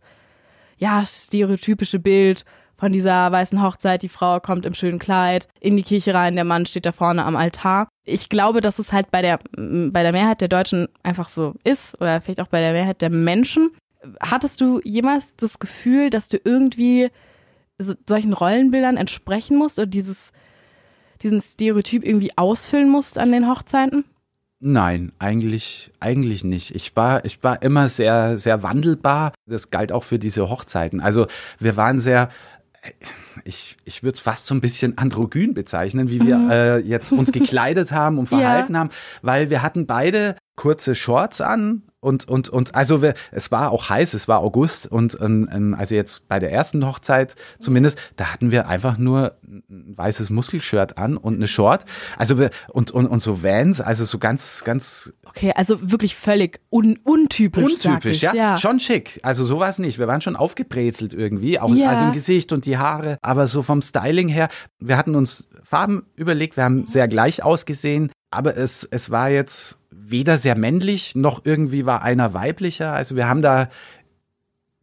[0.78, 2.46] ja, stereotypische Bild
[2.84, 4.02] von dieser weißen Hochzeit.
[4.02, 7.24] Die Frau kommt im schönen Kleid in die Kirche rein, der Mann steht da vorne
[7.24, 7.88] am Altar.
[8.04, 11.96] Ich glaube, dass es halt bei der, bei der Mehrheit der Deutschen einfach so ist
[12.02, 13.72] oder vielleicht auch bei der Mehrheit der Menschen.
[14.20, 17.08] Hattest du jemals das Gefühl, dass du irgendwie
[17.78, 20.34] so, solchen Rollenbildern entsprechen musst oder dieses,
[21.22, 24.04] diesen Stereotyp irgendwie ausfüllen musst an den Hochzeiten?
[24.66, 26.74] Nein, eigentlich, eigentlich nicht.
[26.74, 29.34] Ich war, ich war immer sehr, sehr wandelbar.
[29.46, 31.02] Das galt auch für diese Hochzeiten.
[31.02, 31.28] Also
[31.60, 32.30] wir waren sehr,
[33.46, 37.32] ich, ich würde es fast so ein bisschen androgyn bezeichnen, wie wir äh, jetzt uns
[37.32, 38.40] gekleidet haben und Ja.
[38.40, 38.90] verhalten haben,
[39.22, 43.90] weil wir hatten beide kurze Shorts an, Und, und, und also wir, es war auch
[43.90, 48.52] heiß, es war August und ähm, also jetzt bei der ersten Hochzeit zumindest, da hatten
[48.52, 51.86] wir einfach nur ein weißes Muskelshirt an und eine Short.
[52.18, 55.14] Also wir, und, und, und so Vans, also so ganz, ganz.
[55.26, 57.64] Okay, also wirklich völlig un untypisch.
[57.64, 58.34] Untypisch, ich, ja.
[58.36, 58.58] ja.
[58.58, 59.20] Schon schick.
[59.24, 59.98] Also sowas nicht.
[59.98, 61.90] Wir waren schon aufgebrezelt irgendwie, auch Ja.
[61.90, 63.18] also im Gesicht und die Haare.
[63.22, 68.12] Aber so vom Styling her, wir hatten uns Farben überlegt, wir haben sehr gleich ausgesehen,
[68.30, 72.94] aber es, es war jetzt weder sehr männlich, noch irgendwie war einer weiblicher.
[72.94, 73.70] Also wir haben da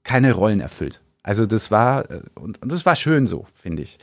[0.02, 1.02] keine Rollen erfüllt.
[1.22, 3.98] Also das war äh, und, und das war schön so, finde ich.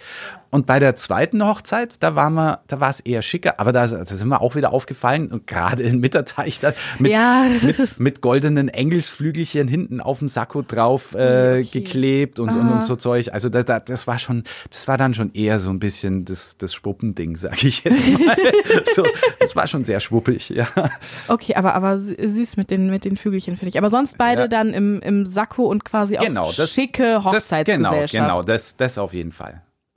[0.49, 3.85] Und bei der zweiten Hochzeit, da waren wir, da war es eher schicker, aber da,
[3.87, 8.21] da sind wir auch wieder aufgefallen und gerade in Mitterteich da mit, Ja, mit, mit
[8.21, 11.17] goldenen Engelsflügelchen hinten auf dem Sakko drauf äh,
[11.57, 11.63] Okay.
[11.81, 13.33] geklebt und, und, und so Zeug.
[13.33, 16.57] Also da, da, das war schon, das war dann schon eher so ein bisschen das,
[16.57, 18.35] das Schwuppending, sag ich jetzt mal.
[18.95, 19.03] so,
[19.39, 20.67] das war schon sehr schwuppig, ja.
[21.27, 23.77] Okay, aber, aber sü- süß mit den, mit den Flügelchen, finde ich.
[23.77, 24.47] Aber sonst beide Ja.
[24.47, 28.13] dann im, im Sakko und quasi auch Genau, das- schicke Das, genau, Hochzeitsgesellschaft.
[28.13, 29.46] genau, das, das auf jeden Fall.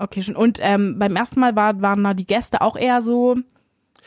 [0.00, 0.34] Okay, schon.
[0.34, 3.36] Und ähm, beim ersten Mal war, waren da die Gäste auch eher so,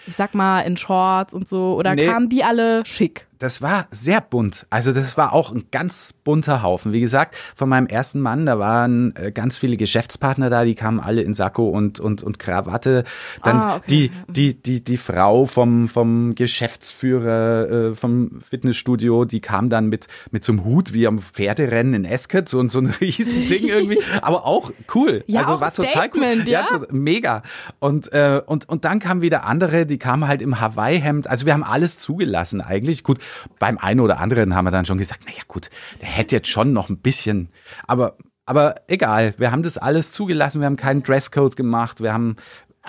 [0.08, 2.08] ich sag mal, in Shorts und so, oder Nee.
[2.08, 3.28] kamen die alle schick?
[3.44, 4.66] Das war sehr bunt.
[4.70, 6.94] Also das war auch ein ganz bunter Haufen.
[6.94, 11.02] Wie gesagt, von meinem ersten Mann, da waren äh, ganz viele Geschäftspartner da, die kamen
[11.02, 13.04] alle in Sakko und, und, und Krawatte.
[13.44, 13.86] Dann Ah, okay.
[13.90, 20.08] die, die, die, die Frau vom, vom Geschäftsführer äh, vom Fitnessstudio, die kam dann mit,
[20.32, 24.00] mit so einem Hut wie am Pferderennen in Esket, so, so ein Riesending irgendwie.
[24.22, 25.26] Aber auch cool.
[25.28, 26.22] Ja, also war ein total cool.
[26.24, 26.64] Statement, ja.
[26.66, 27.44] to- mega.
[27.80, 31.28] Und, äh, und, und dann kamen wieder andere, die kamen halt im Hawaii-Hemd.
[31.28, 33.04] Also wir haben alles zugelassen eigentlich.
[33.04, 33.20] Gut,
[33.60, 35.70] beim einen oder anderen haben wir dann schon gesagt, naja gut,
[36.02, 37.50] der hätte jetzt schon noch ein bisschen,
[37.88, 42.36] aber, aber egal, wir haben das alles zugelassen, wir haben keinen Dresscode gemacht, wir haben,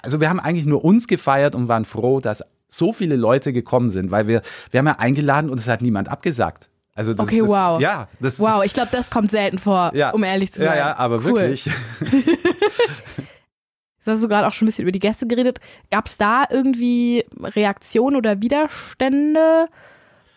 [0.03, 3.91] also wir haben eigentlich nur uns gefeiert und waren froh, dass so viele Leute gekommen
[3.91, 6.71] sind, weil wir, wir haben ja eingeladen und es hat niemand abgesagt.
[6.97, 7.81] Also das, Okay, das, wow.
[7.81, 10.69] Ja, das Wow, ist, ich glaube, das kommt selten vor, ja, um ehrlich zu sein.
[10.69, 11.35] Ja, ja, aber Cool.
[11.35, 11.67] wirklich.
[13.99, 15.61] Jetzt hast du gerade auch schon ein bisschen über die Gäste geredet.
[15.91, 19.67] Gab es da irgendwie Reaktionen oder Widerstände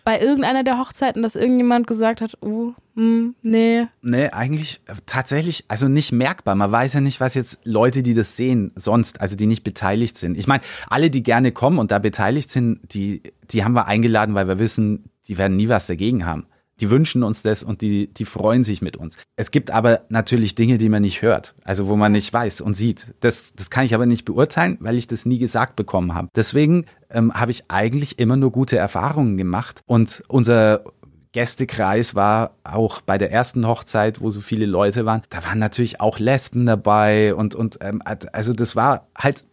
[0.08, 3.88] bei irgendeiner der Hochzeiten, dass irgendjemand gesagt hat, oh, hm, nee.
[4.02, 6.56] Nee, eigentlich äh, tatsächlich, also nicht merkbar.
[6.56, 10.18] Man weiß ja nicht, was jetzt Leute, die das sehen, sonst, also die nicht beteiligt
[10.18, 10.38] sind.
[10.38, 14.34] Ich meine, alle, die gerne kommen und da beteiligt sind, die, die haben wir eingeladen,
[14.34, 16.48] weil wir wissen, die werden nie was dagegen haben.
[16.80, 19.18] Die wünschen uns das und die, die freuen sich mit uns.
[19.36, 22.76] Es gibt aber natürlich Dinge, die man nicht hört, also wo man nicht weiß und
[22.76, 23.14] sieht.
[23.20, 26.30] Das, das kann ich aber nicht beurteilen, weil ich das nie gesagt bekommen habe.
[26.36, 30.84] Deswegen ähm, habe ich eigentlich immer nur gute Erfahrungen gemacht und unser
[31.32, 36.02] Gästekreis war auch bei der ersten Hochzeit, wo so viele Leute waren, da waren natürlich
[36.02, 39.46] auch Lesben dabei und, und ähm, also das war halt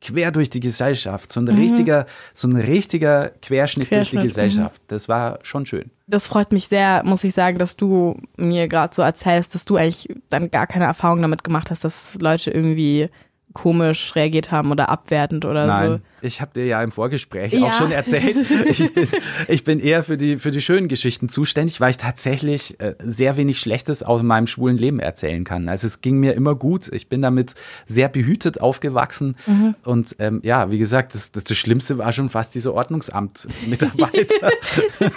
[0.00, 4.80] quer durch die Gesellschaft, so ein richtiger, so ein richtiger Querschnitt, durch die Querschnitt, Gesellschaft.
[4.88, 5.90] Das war schon schön.
[6.06, 9.76] Das freut mich sehr, muss ich sagen, dass du mir gerade so erzählst, dass du
[9.76, 13.08] eigentlich dann gar keine Erfahrung damit gemacht hast, dass Leute irgendwie
[13.52, 17.66] komisch reagiert haben oder abwertend oder Nein, ich habe dir ja im Vorgespräch Ja.
[17.66, 19.08] auch schon erzählt, ich bin,
[19.48, 23.36] ich bin eher für die, für die schönen Geschichten zuständig, weil ich tatsächlich äh, sehr
[23.36, 25.68] wenig Schlechtes aus meinem schwulen Leben erzählen kann.
[25.68, 26.88] Also es ging mir immer gut.
[26.92, 27.54] Ich bin damit
[27.86, 29.36] sehr behütet aufgewachsen.
[29.84, 34.50] Und ähm, ja, wie gesagt, das, das, das Schlimmste war schon fast diese Ordnungsamt-Mitarbeiter.
[34.62, 34.82] so.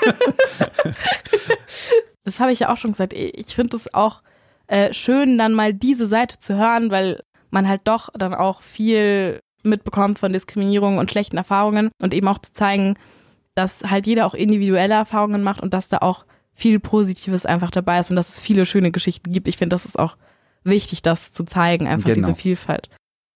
[2.26, 3.14] Das habe ich ja auch schon gesagt.
[3.14, 4.22] Ich finde es auch
[4.68, 7.22] äh, schön, dann mal diese Seite zu hören, weil
[7.54, 12.40] man halt doch dann auch viel mitbekommt von Diskriminierung und schlechten Erfahrungen und eben auch
[12.40, 12.96] zu zeigen,
[13.56, 18.00] dass halt jeder auch individuelle Erfahrungen macht und dass da auch viel Positives einfach dabei
[18.00, 19.48] ist und dass es viele schöne Geschichten gibt.
[19.48, 20.18] Ich finde, das ist auch
[20.64, 22.28] wichtig, das zu zeigen, einfach Genau.
[22.28, 22.90] diese Vielfalt.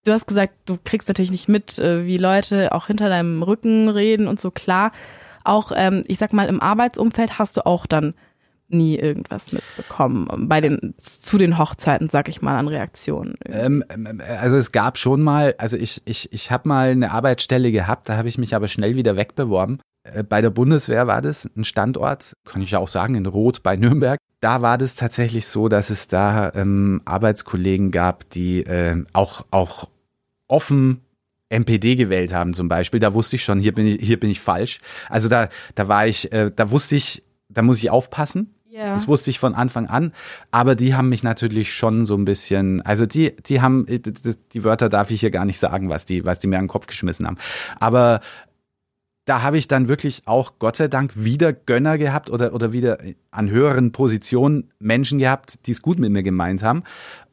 [0.06, 3.90] Du hast gesagt, du kriegst natürlich nicht mit, äh, wie Leute auch hinter deinem Rücken
[3.90, 4.92] reden und so klar.
[5.44, 8.14] Auch, ähm, ich sag mal, im Arbeitsumfeld hast du auch dann
[8.70, 13.36] nie irgendwas mitbekommen bei den zu den Hochzeiten, sag ich mal, an Reaktionen.
[13.46, 17.72] Ähm, ähm, also es gab schon mal, also ich, ich, ich habe mal eine Arbeitsstelle
[17.72, 19.80] gehabt, da habe ich mich aber schnell wieder wegbeworben.
[20.04, 23.64] Äh, Bei der Bundeswehr war das ein Standort, kann ich ja auch sagen, in Rot
[23.64, 24.20] bei Nürnberg.
[24.40, 29.90] Da war das tatsächlich so, dass es da ähm, Arbeitskollegen gab, die ähm, auch, auch
[30.48, 31.02] offen
[31.50, 33.00] MPD gewählt haben zum Beispiel.
[33.00, 34.80] Da wusste ich schon, hier bin ich, hier bin ich falsch.
[35.10, 38.54] Also da, da war ich, äh, da wusste ich, da muss ich aufpassen.
[38.78, 38.94] Ja.
[38.94, 40.14] Das wusste ich von Anfang an,
[40.52, 44.88] aber die haben mich natürlich schon so ein bisschen, also die, die haben, die Wörter
[44.88, 47.26] darf ich hier gar nicht sagen, was die, was die mir an den Kopf geschmissen
[47.26, 47.38] haben.
[47.80, 48.22] Aber
[49.26, 53.00] da habe ich dann wirklich auch Gott sei Dank wieder Gönner gehabt oder, oder wieder
[53.32, 56.84] an höheren Positionen Menschen gehabt, die es gut mit mir gemeint haben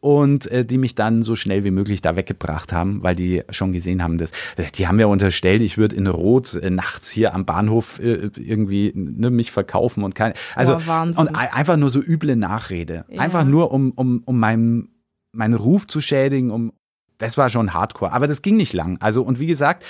[0.04, 3.72] und äh, die mich dann so schnell wie möglich da weggebracht haben, weil die schon
[3.72, 4.32] gesehen haben, dass
[4.74, 8.92] die haben mir unterstellt, ich würde in Rot äh, nachts hier am Bahnhof äh, irgendwie
[8.94, 13.18] ne, mich verkaufen und keine also Boah, und einfach nur so üble Nachrede, ja.
[13.18, 14.90] einfach nur um um um meinen
[15.32, 16.74] meinen Ruf zu schädigen, um
[17.16, 18.98] das war schon Hardcore, aber das ging nicht lang.
[19.00, 19.86] Also und wie gesagt,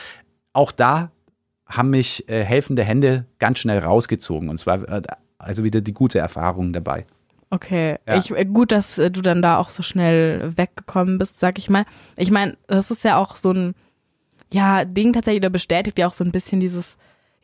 [0.53, 1.11] auch da
[1.67, 4.49] haben mich äh, helfende Hände ganz schnell rausgezogen.
[4.49, 5.03] Und zwar äh,
[5.39, 7.05] also wieder die gute Erfahrung dabei.
[7.55, 8.17] Okay, ja.
[8.17, 11.71] ich, äh, gut, dass äh, du dann da auch so schnell weggekommen bist, sag ich
[11.71, 11.85] mal.
[12.17, 13.75] Ich meine, das ist ja auch so ein
[14.53, 16.97] ja, Ding tatsächlich, oder bestätigt ja auch so ein bisschen dieses,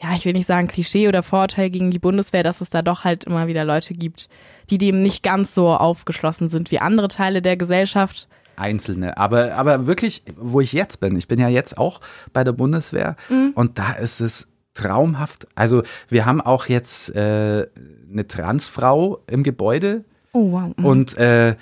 [0.02, 3.04] ja, ich will nicht sagen Klischee oder Vorurteil gegen die Bundeswehr, dass es da doch
[3.04, 4.28] halt immer wieder Leute gibt,
[4.68, 8.28] die dem nicht ganz so aufgeschlossen sind wie andere Teile der Gesellschaft.
[8.56, 9.16] Einzelne.
[9.16, 12.00] Aber, aber wirklich, wo ich jetzt bin, ich bin ja jetzt auch
[12.32, 13.52] bei der Bundeswehr mhm.
[13.54, 15.46] und da ist es traumhaft.
[15.54, 17.66] Also wir haben auch jetzt äh,
[18.10, 20.04] eine Transfrau im Gebäude.
[20.32, 20.72] Oh, wow.
[20.76, 20.84] Mhm.
[20.84, 21.56] Und äh,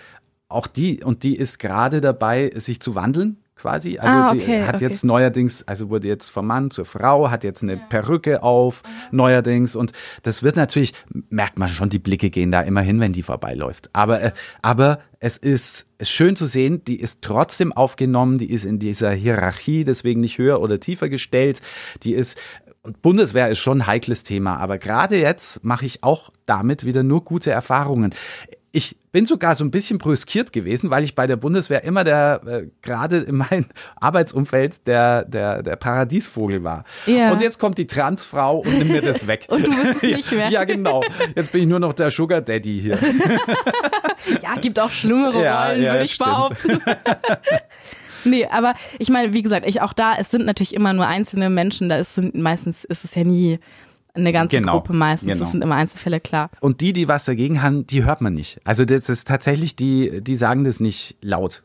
[0.48, 3.98] auch die, und die ist gerade dabei, sich zu wandeln quasi.
[3.98, 4.84] Also ah, okay, die hat okay.
[4.84, 7.80] jetzt neuerdings, also wurde jetzt vom Mann zur Frau, hat jetzt eine ja.
[7.88, 9.76] Perücke auf, neuerdings.
[9.76, 10.94] Und das wird natürlich,
[11.28, 13.90] merkt man schon, die Blicke gehen da immer hin, wenn die vorbeiläuft.
[13.92, 14.32] Aber, äh,
[14.62, 19.84] aber es ist schön zu sehen, die ist trotzdem aufgenommen, die ist in dieser Hierarchie,
[19.84, 21.60] deswegen nicht höher oder tiefer gestellt.
[22.04, 22.38] Die ist
[22.88, 27.02] und Bundeswehr ist schon ein heikles Thema, aber gerade jetzt mache ich auch damit wieder
[27.02, 28.14] nur gute Erfahrungen.
[28.72, 32.40] Ich bin sogar so ein bisschen brüskiert gewesen, weil ich bei der Bundeswehr immer der,
[32.46, 36.84] äh, gerade in meinem Arbeitsumfeld, der, der, der Paradiesvogel war.
[37.04, 37.30] Ja.
[37.32, 39.46] Und jetzt kommt die Transfrau und nimmt mir das weg.
[39.50, 40.48] und du bist es nicht mehr.
[40.48, 41.02] ja, genau.
[41.34, 42.98] Jetzt bin ich nur noch der Sugar Daddy hier.
[44.42, 46.30] ja, gibt auch schlimmere ja, Rollen, ja, würde ich stimmt.
[46.30, 46.80] behaupten.
[48.24, 51.50] Nee, aber ich meine, wie gesagt, ich auch da, es sind natürlich immer nur einzelne
[51.50, 53.58] Menschen, da ist meistens ist es ja nie
[54.14, 55.28] eine ganze genau, Gruppe meistens.
[55.28, 55.44] Genau.
[55.44, 56.50] Das sind immer Einzelfälle, klar.
[56.60, 58.60] Und die, die was dagegen haben, die hört man nicht.
[58.64, 61.62] Also das ist tatsächlich, die, die sagen das nicht laut.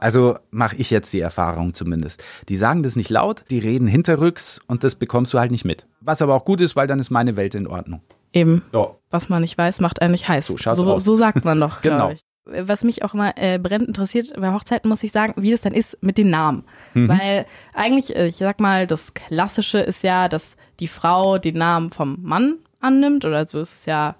[0.00, 2.22] Also mache ich jetzt die Erfahrung zumindest.
[2.48, 5.86] Die sagen das nicht laut, die reden hinterrücks und das bekommst du halt nicht mit.
[6.00, 8.00] Was aber auch gut ist, weil dann ist meine Welt in Ordnung.
[8.32, 8.62] Eben.
[8.72, 8.94] Ja.
[9.10, 10.48] Was man nicht weiß, macht einen nicht heiß.
[10.48, 11.80] So, so, so sagt man doch.
[11.82, 12.10] genau.
[12.10, 12.24] Ich.
[12.50, 15.74] Was mich auch immer äh, brennend interessiert bei Hochzeiten, muss ich sagen, wie das dann
[15.74, 16.64] ist mit den Namen.
[16.94, 17.08] Mhm.
[17.08, 21.90] Weil eigentlich, äh, ich sag mal, das Klassische ist ja, dass die Frau den Namen
[21.90, 24.16] vom Mann annimmt oder so ist es ja,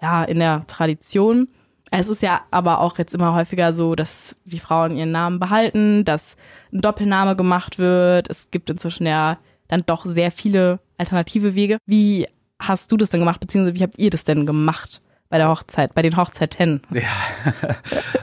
[0.00, 1.48] ja in der Tradition.
[1.90, 6.04] Es ist ja aber auch jetzt immer häufiger so, dass die Frauen ihren Namen behalten,
[6.04, 6.36] dass
[6.72, 8.28] ein Doppelname gemacht wird.
[8.28, 11.78] Es gibt inzwischen ja dann doch sehr viele alternative Wege.
[11.86, 12.26] Wie
[12.58, 15.02] hast du das denn gemacht, beziehungsweise wie habt ihr das denn gemacht?
[15.28, 16.82] Bei der Hochzeit, bei den Hochzeiten.
[16.90, 17.02] Ja.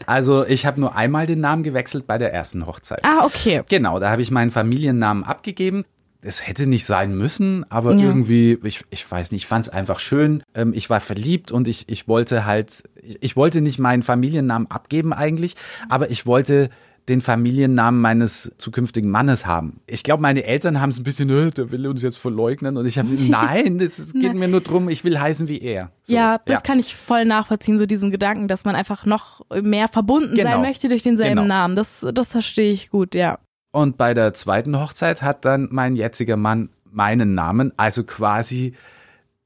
[0.07, 2.99] Also ich habe nur einmal den Namen gewechselt bei der ersten Hochzeit.
[3.05, 3.61] Ah, okay.
[3.69, 5.85] Genau, da habe ich meinen Familiennamen abgegeben
[6.21, 8.03] es hätte nicht sein müssen, aber ja.
[8.03, 10.43] irgendwie, ich, ich weiß nicht, ich fand es einfach schön.
[10.53, 15.13] Ähm, ich war verliebt und ich, ich wollte halt, ich wollte nicht meinen Familiennamen abgeben
[15.13, 15.55] eigentlich,
[15.89, 16.69] aber ich wollte
[17.09, 19.81] den Familiennamen meines zukünftigen Mannes haben.
[19.87, 22.77] Ich glaube, meine Eltern haben es ein bisschen, äh, der will uns jetzt verleugnen.
[22.77, 25.91] Und ich habe, nein, es geht mir nur darum, ich will heißen wie er.
[26.03, 26.61] So, ja, das ja.
[26.61, 30.51] kann ich voll nachvollziehen, so diesen Gedanken, dass man einfach noch mehr verbunden genau.
[30.51, 31.47] sein möchte durch denselben genau.
[31.47, 31.75] Namen.
[31.75, 33.39] Das, das verstehe ich gut, ja.
[33.71, 38.73] Und bei der zweiten Hochzeit hat dann mein jetziger Mann meinen Namen, also quasi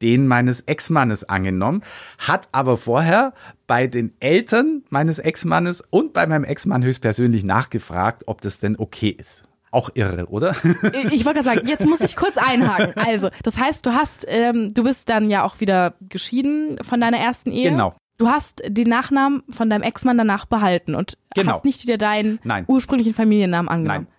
[0.01, 1.83] den meines Ex-Mannes angenommen,
[2.17, 3.33] hat aber vorher
[3.67, 9.09] bei den Eltern meines Ex-Mannes und bei meinem Ex-Mann höchstpersönlich nachgefragt, ob das denn okay
[9.17, 9.43] ist.
[9.71, 10.55] Auch irre, oder?
[11.11, 12.93] Ich wollte gerade sagen, jetzt muss ich kurz einhaken.
[12.95, 17.17] Also, das heißt, du hast, ähm, du bist dann ja auch wieder geschieden von deiner
[17.17, 17.71] ersten Ehe.
[17.71, 17.93] Genau.
[18.17, 21.55] Du hast den Nachnamen von deinem Ex-Mann danach behalten und genau.
[21.55, 22.63] hast nicht wieder deinen Nein.
[22.67, 24.07] ursprünglichen Familiennamen angenommen.
[24.09, 24.14] Nein.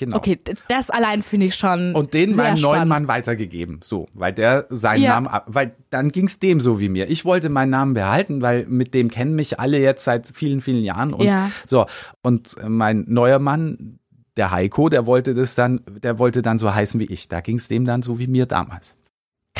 [0.00, 0.16] Genau.
[0.16, 1.94] Okay, das allein finde ich schon.
[1.94, 3.80] Und den meinem neuen Mann weitergegeben.
[3.84, 5.20] So, weil der seinen ja.
[5.20, 7.10] Namen, weil dann ging es dem so wie mir.
[7.10, 10.82] Ich wollte meinen Namen behalten, weil mit dem kennen mich alle jetzt seit vielen, vielen
[10.82, 11.12] Jahren.
[11.12, 11.50] Und ja.
[11.66, 11.84] so.
[12.22, 13.98] Und mein neuer Mann,
[14.38, 17.28] der Heiko, der wollte das dann, der wollte dann so heißen wie ich.
[17.28, 18.96] Da ging es dem dann so wie mir damals.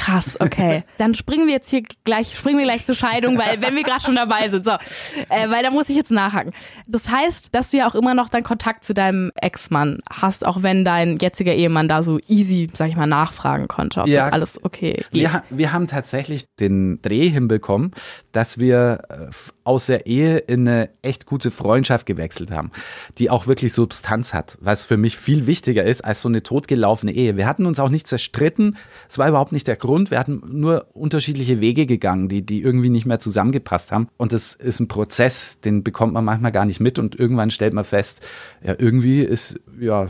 [0.00, 0.84] Krass, okay.
[0.98, 4.00] Dann springen wir jetzt hier gleich, springen wir gleich zur Scheidung, weil wenn wir gerade
[4.00, 6.52] schon dabei sind, so, äh, weil da muss ich jetzt nachhaken.
[6.86, 10.62] Das heißt, dass du ja auch immer noch deinen Kontakt zu deinem Ex-Mann hast, auch
[10.62, 14.32] wenn dein jetziger Ehemann da so easy, sag ich mal, nachfragen konnte, ob ja, das
[14.32, 15.22] alles okay geht.
[15.32, 17.90] Wir, wir haben tatsächlich den Dreh hinbekommen,
[18.32, 19.30] dass wir äh,
[19.64, 22.70] aus der Ehe in eine echt gute Freundschaft gewechselt haben,
[23.18, 27.12] die auch wirklich Substanz hat, was für mich viel wichtiger ist als so eine totgelaufene
[27.12, 27.36] Ehe.
[27.36, 30.86] Wir hatten uns auch nicht zerstritten, es war überhaupt nicht der Grund, wir hatten nur
[30.92, 34.08] unterschiedliche Wege gegangen, die, die irgendwie nicht mehr zusammengepasst haben.
[34.16, 37.74] Und das ist ein Prozess, den bekommt man manchmal gar nicht mit und irgendwann stellt
[37.74, 38.26] man fest,
[38.62, 40.08] ja, irgendwie ist, ja,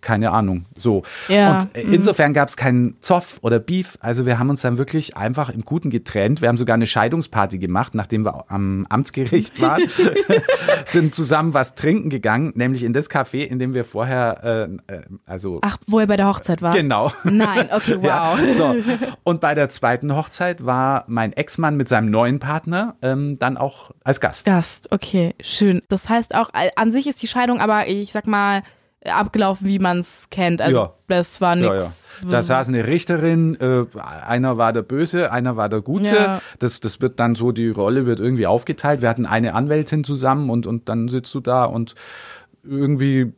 [0.00, 0.64] keine Ahnung.
[0.76, 1.02] So.
[1.28, 1.94] Ja, Und mhm.
[1.94, 3.98] insofern gab es keinen Zoff oder Beef.
[4.00, 6.40] Also wir haben uns dann wirklich einfach im Guten getrennt.
[6.40, 9.82] Wir haben sogar eine Scheidungsparty gemacht, nachdem wir am Amtsgericht waren.
[10.86, 15.02] sind zusammen was trinken gegangen, nämlich in das Café, in dem wir vorher, äh, äh,
[15.26, 16.74] also Ach, wo ihr bei der Hochzeit wart?
[16.74, 17.12] Genau.
[17.24, 18.38] Nein, okay, wow.
[18.38, 18.76] Ja, so.
[19.24, 23.90] Und bei der zweiten Hochzeit war mein Ex-Mann mit seinem neuen Partner ähm, dann auch
[24.04, 24.46] als Gast.
[24.46, 25.82] Gast, okay, schön.
[25.88, 28.62] Das heißt auch, an sich ist die Scheidung aber, ich sag mal,
[29.08, 30.60] abgelaufen, wie man es kennt.
[30.62, 30.92] Also Ja.
[31.08, 32.14] das war Ja, nichts.
[32.22, 32.30] ja.
[32.30, 33.84] Da saß eine Richterin, äh,
[34.26, 36.14] einer war der Böse, einer war der Gute.
[36.14, 36.40] Ja.
[36.58, 39.02] Das, das wird dann so, die Rolle wird irgendwie aufgeteilt.
[39.02, 41.94] Wir hatten eine Anwältin zusammen und, und dann sitzt du da und
[42.64, 43.32] irgendwie,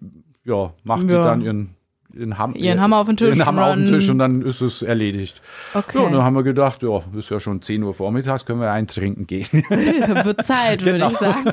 [0.45, 1.23] ja, macht die Ja.
[1.25, 1.75] dann ihren,
[2.19, 4.19] ihren, Ham Ihren Hammer auf den Tisch Ihren Hammer auf den und dann- Tisch und
[4.19, 5.41] dann ist es erledigt.
[5.75, 5.99] Okay.
[5.99, 8.71] Ja, und dann haben wir gedacht, ja, ist ja schon 10 Uhr vormittags, können wir
[8.73, 9.47] einen trinken gehen.
[9.53, 11.11] Wird Zeit, würde Genau.
[11.11, 11.45] ich sagen.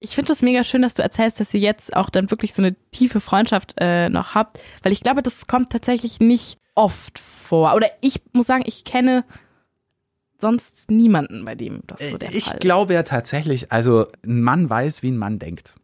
[0.00, 2.62] Ich finde es mega schön, dass du erzählst, dass ihr jetzt auch dann wirklich so
[2.62, 7.74] eine tiefe Freundschaft äh, noch habt, weil ich glaube, das kommt tatsächlich nicht oft vor.
[7.74, 9.24] Oder ich muss sagen, ich kenne
[10.40, 12.60] sonst niemanden, bei dem das so der ich Fall ist.
[12.60, 15.74] glaube ja tatsächlich, also ein Mann weiß, wie ein Mann denkt.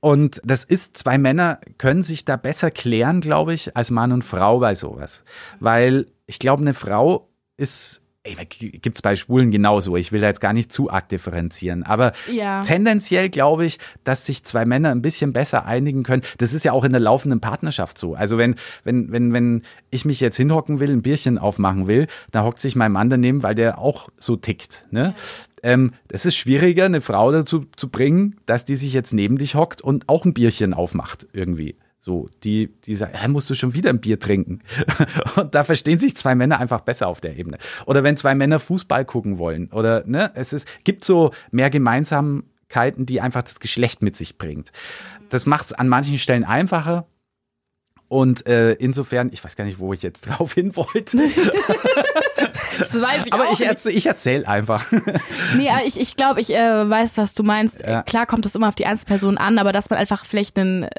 [0.00, 4.22] Und das ist, zwei Männer können sich da besser klären, glaube ich, als Mann und
[4.22, 5.24] Frau bei sowas.
[5.60, 9.96] Weil ich glaube, eine Frau ist, ey, gibt's bei Schwulen genauso.
[9.96, 11.82] Ich will da jetzt gar nicht zu arg differenzieren.
[11.82, 12.62] Aber Ja.
[12.62, 16.22] tendenziell glaube ich, dass sich zwei Männer ein bisschen besser einigen können.
[16.38, 18.14] Das ist ja auch in der laufenden Partnerschaft so.
[18.14, 22.44] Also wenn, wenn, wenn, wenn ich mich jetzt hinhocken will, ein Bierchen aufmachen will, dann
[22.44, 24.86] hockt sich mein Mann daneben, weil der auch so tickt.
[24.90, 25.14] Ne?
[25.62, 29.54] Ähm, das ist schwieriger, eine Frau dazu zu bringen, dass die sich jetzt neben dich
[29.54, 31.76] hockt und auch ein Bierchen aufmacht irgendwie.
[32.04, 34.60] So, die, die sagt, ja, musst du schon wieder ein Bier trinken.
[35.36, 37.56] Und da verstehen sich zwei Männer einfach besser auf der Ebene.
[37.86, 39.70] Oder wenn zwei Männer Fußball gucken wollen.
[39.72, 44.70] Oder, ne, es ist, gibt so mehr Gemeinsamkeiten, die einfach das Geschlecht mit sich bringt.
[45.30, 47.06] Das macht es an manchen Stellen einfacher.
[48.08, 51.22] Und äh, insofern, ich weiß gar nicht, wo ich jetzt drauf hin wollte.
[52.76, 53.68] Das weiß ich Aber ich, nicht.
[53.68, 54.84] erzähl, ich erzähle einfach.
[55.56, 57.80] Nee, ich, ich glaube, ich äh, weiß, was du meinst.
[57.80, 58.02] Ja.
[58.02, 60.90] Klar kommt es immer auf die Einzelperson an, aber dass man einfach vielleicht einen äh,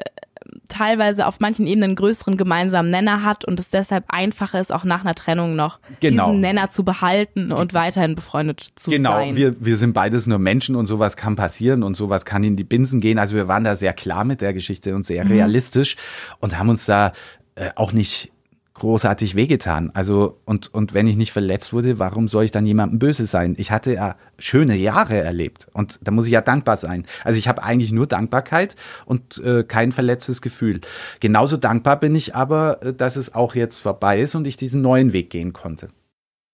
[0.68, 5.02] teilweise auf manchen Ebenen größeren gemeinsamen Nenner hat und es deshalb einfacher ist, auch nach
[5.04, 6.26] einer Trennung noch Genau.
[6.28, 9.36] diesen Nenner zu behalten und weiterhin befreundet zu Genau, sein.
[9.36, 12.64] wir, wir sind beides nur Menschen und sowas kann passieren und sowas kann in die
[12.64, 13.18] Binsen gehen.
[13.18, 15.96] Also wir waren da sehr klar mit der Geschichte und sehr realistisch
[16.40, 17.12] und haben uns da
[17.54, 18.30] äh, auch nicht
[18.78, 19.90] großartig wehgetan.
[19.94, 23.54] Also und und wenn ich nicht verletzt wurde, warum soll ich dann jemandem böse sein?
[23.58, 27.06] Ich hatte ja schöne Jahre erlebt und da muss ich ja dankbar sein.
[27.24, 30.80] Also ich habe eigentlich nur Dankbarkeit und äh, kein verletztes Gefühl.
[31.20, 34.82] Genauso dankbar bin ich aber, äh, dass es auch jetzt vorbei ist und ich diesen
[34.82, 35.88] neuen Weg gehen konnte.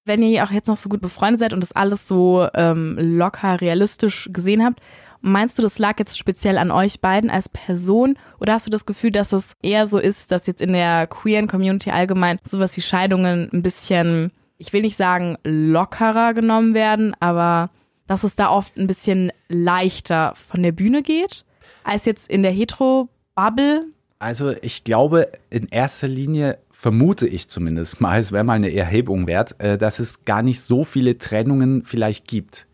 [0.04, 3.60] Wenn ihr auch jetzt noch so gut befreundet seid und das alles so ähm, locker
[3.60, 4.80] realistisch gesehen habt,
[5.22, 8.86] meinst du, das lag jetzt speziell an euch beiden als Person oder hast du das
[8.86, 12.82] Gefühl, dass es eher so ist, dass jetzt in der queeren Community allgemein sowas wie
[12.82, 17.70] Scheidungen ein bisschen, ich will nicht sagen lockerer genommen werden, aber
[18.06, 21.44] dass es da oft ein bisschen leichter von der Bühne geht
[21.84, 23.86] als jetzt in der Hetero-Bubble?
[24.18, 29.26] Also ich glaube, in erster Linie vermute ich zumindest mal, es wäre mal eine Erhebung
[29.26, 32.66] wert, äh, dass es gar nicht so viele Trennungen vielleicht gibt.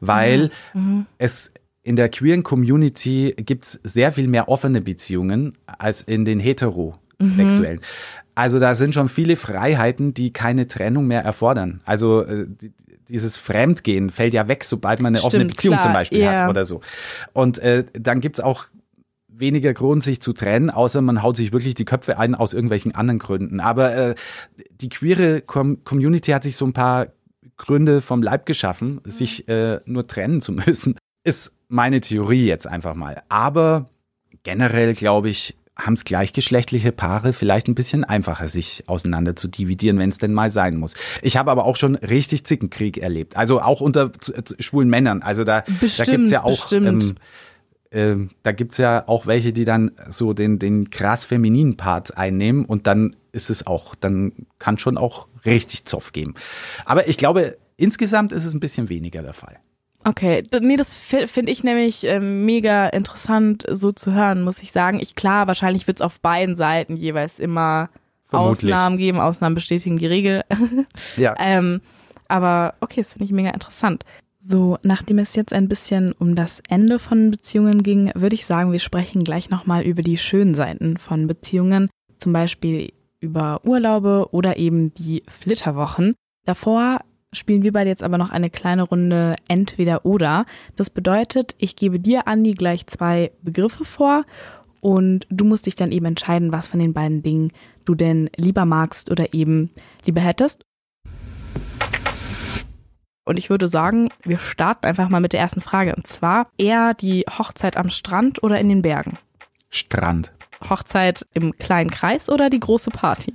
[0.00, 0.50] Weil
[1.18, 1.52] es
[1.88, 7.80] in der queeren Community gibt es sehr viel mehr offene Beziehungen als in den heterosexuellen.
[8.34, 11.80] Also da sind schon viele Freiheiten, die keine Trennung mehr erfordern.
[11.86, 12.72] Also äh, die-
[13.08, 16.42] dieses Fremdgehen fällt ja weg, sobald man eine offene Stimmt, Beziehung klar, zum Beispiel ja.
[16.42, 16.82] hat oder so.
[17.32, 18.66] Und äh, dann gibt's auch
[19.28, 22.94] weniger Grund, sich zu trennen, außer man haut sich wirklich die Köpfe ein aus irgendwelchen
[22.94, 23.60] anderen Gründen.
[23.60, 24.14] Aber äh,
[24.82, 27.06] die queere Com Community hat sich so ein paar
[27.56, 30.94] Gründe vom Leib geschaffen, sich äh, nur trennen zu müssen.
[31.24, 33.22] Ist meine Theorie jetzt einfach mal.
[33.28, 33.88] Aber
[34.42, 39.98] generell glaube ich, haben es gleichgeschlechtliche Paare vielleicht ein bisschen einfacher, sich auseinander zu dividieren,
[39.98, 40.94] wenn es denn mal sein muss.
[41.22, 43.36] Ich habe aber auch schon richtig Zickenkrieg erlebt.
[43.36, 45.22] Also auch unter z- schwulen Männern.
[45.22, 47.14] Also da, da Bestimmt, gibt's ja auch ähm,
[47.92, 52.64] ähm, da gibt's ja auch welche, die dann so den, den krass femininen Part einnehmen
[52.64, 56.34] und dann ist es auch, dann kann schon auch richtig Zoff geben.
[56.86, 59.58] Aber ich glaube, insgesamt ist es ein bisschen weniger der Fall.
[60.08, 65.00] Okay, nee, das finde ich nämlich ähm, mega interessant so zu hören, muss ich sagen.
[65.00, 67.90] Ich klar, wahrscheinlich wird es auf beiden Seiten jeweils immer
[68.24, 68.72] Vermutlich.
[68.72, 70.44] Ausnahmen geben, Ausnahmen bestätigen die Regel.
[71.18, 71.34] Ja.
[71.38, 71.82] ähm,
[72.26, 74.06] aber okay, das finde ich mega interessant.
[74.40, 78.72] So, nachdem es jetzt ein bisschen um das Ende von Beziehungen ging, würde ich sagen,
[78.72, 84.56] wir sprechen gleich nochmal über die schönen Seiten von Beziehungen, zum Beispiel über Urlaube oder
[84.56, 86.14] eben die Flitterwochen.
[86.46, 87.00] Davor
[87.38, 90.44] spielen wir beide jetzt aber noch eine kleine Runde Entweder oder.
[90.76, 94.24] Das bedeutet, ich gebe dir, Andi, gleich zwei Begriffe vor,
[94.80, 97.52] Und du musst dich dann eben entscheiden, was von den beiden Dingen
[97.84, 99.70] du denn lieber magst oder eben
[100.04, 100.62] lieber hättest.
[103.24, 105.94] Und ich würde sagen, wir starten einfach mal mit der ersten Frage.
[105.94, 109.18] Und zwar eher die Hochzeit am Strand oder in den Bergen?
[109.70, 110.32] Strand.
[110.68, 113.34] Hochzeit im kleinen Kreis oder die große Party?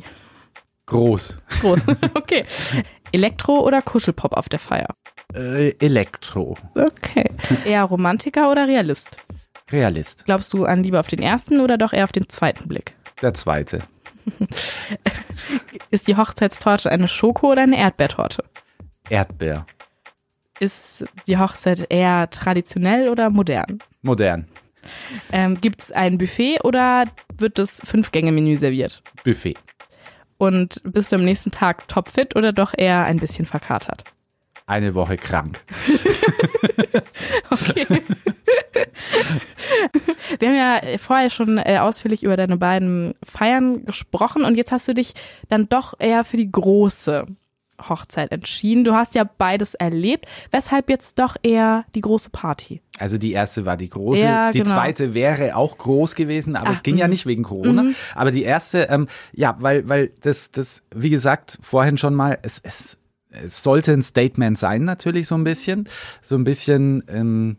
[0.87, 1.37] Groß.
[1.61, 1.81] Groß.
[2.15, 2.45] Okay.
[3.13, 4.87] Elektro oder Kuschelpop auf der Feier?
[5.33, 6.57] Äh, Elektro.
[6.75, 7.29] Okay.
[7.65, 9.17] Eher Romantiker oder Realist?
[9.71, 10.25] Realist.
[10.25, 12.93] Glaubst du an Liebe auf den ersten oder doch eher auf den zweiten Blick?
[13.21, 13.79] Der zweite.
[15.91, 18.43] Ist die Hochzeitstorte eine Schoko- oder eine Erdbeertorte?
[19.09, 19.65] Erdbeer.
[20.59, 23.79] Ist die Hochzeit eher traditionell oder modern?
[24.01, 24.47] Modern.
[25.31, 27.05] Ähm, Gibt es ein Buffet oder
[27.37, 29.01] wird das Fünf-Gänge-Menü serviert?
[29.23, 29.55] Buffet.
[30.43, 34.03] Und bist du am nächsten Tag topfit oder doch eher ein bisschen verkatert?
[34.65, 35.61] Eine Woche krank.
[37.49, 37.85] Okay.
[40.39, 44.87] Wir haben ja vorher schon äh, ausführlich über deine beiden Feiern gesprochen und jetzt hast
[44.87, 45.13] du dich
[45.49, 47.27] dann doch eher für die große
[47.81, 48.83] Hochzeit entschieden.
[48.83, 50.25] Du hast ja beides erlebt.
[50.51, 52.81] Weshalb jetzt doch eher die große Party?
[52.97, 54.71] Also die erste war die große, Ja, die genau.
[54.71, 57.11] zweite wäre auch groß gewesen, aber Ach, es ging ja mhm.
[57.11, 57.85] nicht wegen Corona.
[58.15, 62.59] Aber die erste, ähm, ja, weil, weil das, das, wie gesagt, vorhin schon mal, es,
[62.63, 62.97] es,
[63.29, 65.89] es sollte ein Statement sein, natürlich so ein bisschen.
[66.21, 67.57] So ein bisschen ähm,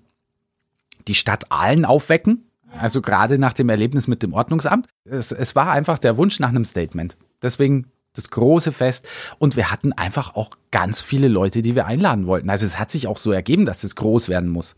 [1.08, 2.50] die Stadt Aalen aufwecken.
[2.76, 4.88] Also gerade nach dem Erlebnis mit dem Ordnungsamt.
[5.04, 7.16] Es, es war einfach der Wunsch nach einem Statement.
[7.40, 9.06] Deswegen das große Fest.
[9.38, 12.48] Und wir hatten einfach auch ganz viele Leute, die wir einladen wollten.
[12.50, 14.76] Also es hat sich auch so ergeben, dass es groß werden muss.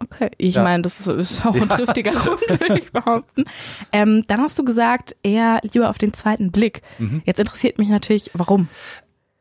[0.00, 0.64] Okay, ich Ja.
[0.64, 3.44] meine, das ist- auch ein triftiger Grund, würde ich behaupten.
[3.92, 6.82] Ähm, dann hast du gesagt, eher lieber auf den zweiten Blick.
[6.98, 7.22] Mhm.
[7.24, 8.68] Jetzt interessiert mich natürlich, warum.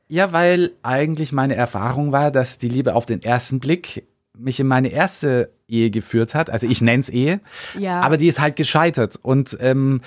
[0.08, 4.06] Ja, weil eigentlich meine Erfahrung war, dass die Liebe auf den ersten Blick
[4.38, 6.50] mich in meine erste Ehe geführt hat.
[6.52, 7.40] Also ich nenne es Ehe,
[7.78, 8.02] Ja.
[8.02, 9.18] aber die ist halt gescheitert.
[9.22, 10.02] Und ähm,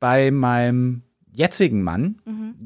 [0.00, 1.02] bei meinem
[1.34, 2.16] jetzigen Mann,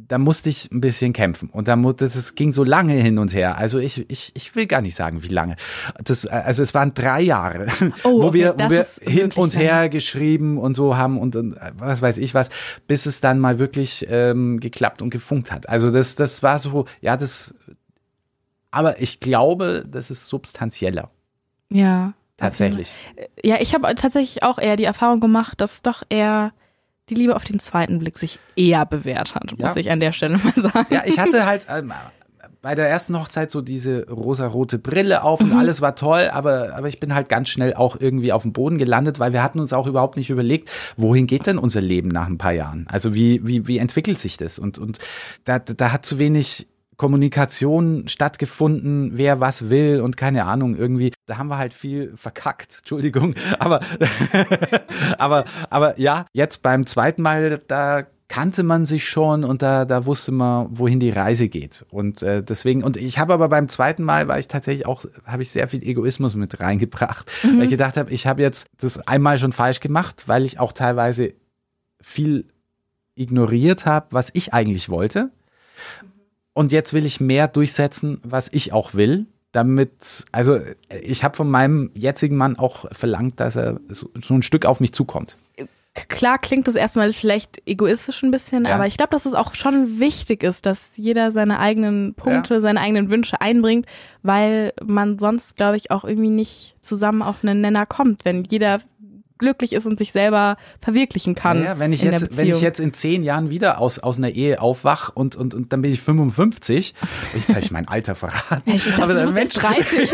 [0.08, 1.50] da musste ich ein bisschen kämpfen.
[1.50, 3.56] Und da mu- das es ging so lange hin und her.
[3.58, 5.54] Also ich, ich, ich will gar nicht sagen, wie lange.
[6.02, 7.66] Das, äh, also es waren drei Jahre,
[8.04, 9.64] Oh, wo wir, wo wir hin und lange.
[9.64, 12.50] her geschrieben und so haben und, und äh, was weiß ich was,
[12.88, 15.68] bis es dann mal wirklich ähm, geklappt und gefunkt hat.
[15.68, 17.54] Also das, das war so, ja, das,
[18.70, 21.10] aber ich glaube, das ist substanzieller,
[21.70, 22.12] ja.
[22.36, 22.92] tatsächlich.
[23.44, 26.52] Ja, ich habe tatsächlich auch eher die Erfahrung gemacht, dass doch eher
[27.09, 29.80] die Liebe auf den zweiten Blick sich eher bewährt hat, muss Ja.
[29.80, 30.86] ich an der Stelle mal sagen.
[30.90, 31.92] Ja, ich hatte halt ähm,
[32.62, 36.88] bei der ersten Hochzeit so diese rosarote Brille auf und alles war toll, aber, aber
[36.88, 39.72] ich bin halt ganz schnell auch irgendwie auf dem Boden gelandet, weil wir hatten uns
[39.72, 42.86] auch überhaupt nicht überlegt, wohin geht denn unser Leben nach ein paar Jahren?
[42.90, 44.59] Also wie, wie, wie entwickelt sich das?
[44.59, 44.98] Und, und
[45.44, 46.66] da, da hat zu wenig
[46.97, 52.76] Kommunikation stattgefunden, wer was will und keine Ahnung, irgendwie, da haben wir halt viel verkackt,
[52.78, 53.80] Entschuldigung, aber,
[55.18, 60.05] aber, aber ja, jetzt beim zweiten Mal, da kannte man sich schon und da, da
[60.05, 61.86] wusste man, wohin die Reise geht.
[61.90, 65.42] Und äh, deswegen, und ich habe aber beim zweiten Mal, war ich tatsächlich auch, habe
[65.42, 69.38] ich sehr viel Egoismus mit reingebracht, weil ich gedacht habe, ich habe jetzt das einmal
[69.38, 71.34] schon falsch gemacht, weil ich auch teilweise
[72.01, 72.47] viel
[73.14, 75.30] ignoriert habe, was ich eigentlich wollte.
[76.57, 80.59] Und jetzt will ich mehr durchsetzen, was ich auch will, damit, also
[81.02, 84.80] ich habe von meinem jetzigen Mann auch verlangt, dass er so, so ein Stück auf
[84.80, 85.36] mich zukommt.
[86.09, 88.74] Klar klingt das erstmal vielleicht egoistisch ein bisschen, Ja.
[88.74, 92.80] aber ich glaube, dass es auch schon wichtig ist, dass jeder seine eigenen Punkte, seine
[92.80, 93.84] eigenen Wünsche einbringt,
[94.22, 98.80] weil man sonst, glaube ich, auch irgendwie nicht zusammen auf einen Nenner kommt, wenn jeder
[99.39, 101.62] glücklich ist und sich selber verwirklichen kann.
[101.62, 104.61] Ja, wenn ich jetzt, wenn ich jetzt in zehn Jahren wieder aus, aus einer Ehe
[104.61, 106.95] aufwach und, und, und dann bin ich 55,
[107.34, 108.70] jetzt habe ich mein Alter verraten.
[108.70, 110.12] Ich dachte, Aber du jetzt 30.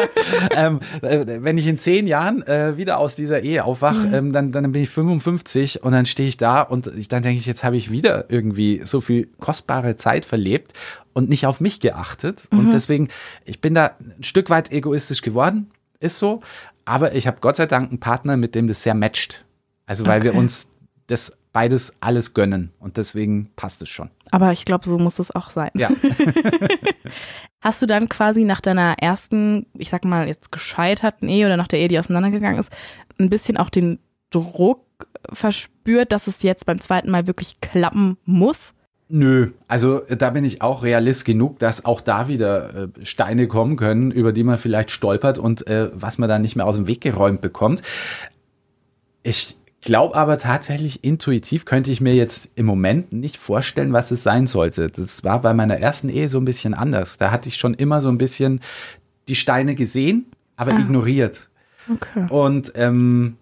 [0.50, 4.14] ähm, äh, wenn ich in zehn Jahren äh, wieder aus dieser Ehe aufwach, Mhm.
[4.14, 7.38] ähm, dann, dann bin ich 55 und dann stehe ich da und ich, dann denke
[7.38, 10.72] ich, jetzt habe ich wieder irgendwie so viel kostbare Zeit verlebt
[11.12, 12.48] und nicht auf mich geachtet.
[12.50, 12.58] Mhm.
[12.58, 13.08] Und deswegen,
[13.44, 15.70] ich bin da ein Stück weit egoistisch geworden,
[16.00, 16.40] ist so.
[16.84, 19.44] Aber ich habe Gott sei Dank einen Partner, mit dem das sehr matcht.
[19.86, 20.38] Also weil wir Okay.
[20.40, 20.68] uns
[21.06, 24.10] das beides alles gönnen und deswegen passt es schon.
[24.32, 25.70] Aber ich glaube, so muss es auch sein.
[25.74, 25.90] Ja.
[27.60, 31.68] Hast du dann quasi nach deiner ersten, ich sag mal, jetzt gescheiterten Ehe oder nach
[31.68, 32.72] der Ehe, die auseinandergegangen ist,
[33.18, 33.98] ein bisschen auch den
[34.30, 34.84] Druck
[35.32, 38.74] verspürt, dass es jetzt beim zweiten Mal wirklich klappen muss?
[39.16, 43.46] Nö, also äh, da bin ich auch realist genug, dass auch da wieder äh, Steine
[43.46, 46.74] kommen können, über die man vielleicht stolpert und äh, was man dann nicht mehr aus
[46.74, 47.80] dem Weg geräumt bekommt.
[49.22, 54.24] Ich glaube aber tatsächlich intuitiv könnte ich mir jetzt im Moment nicht vorstellen, was es
[54.24, 54.88] sein sollte.
[54.90, 57.16] Das war bei meiner ersten Ehe so ein bisschen anders.
[57.16, 58.58] Da hatte ich schon immer so ein bisschen
[59.28, 60.80] die Steine gesehen, aber Ah.
[60.80, 61.50] ignoriert.
[61.88, 62.26] Okay.
[62.30, 63.36] Und ähm,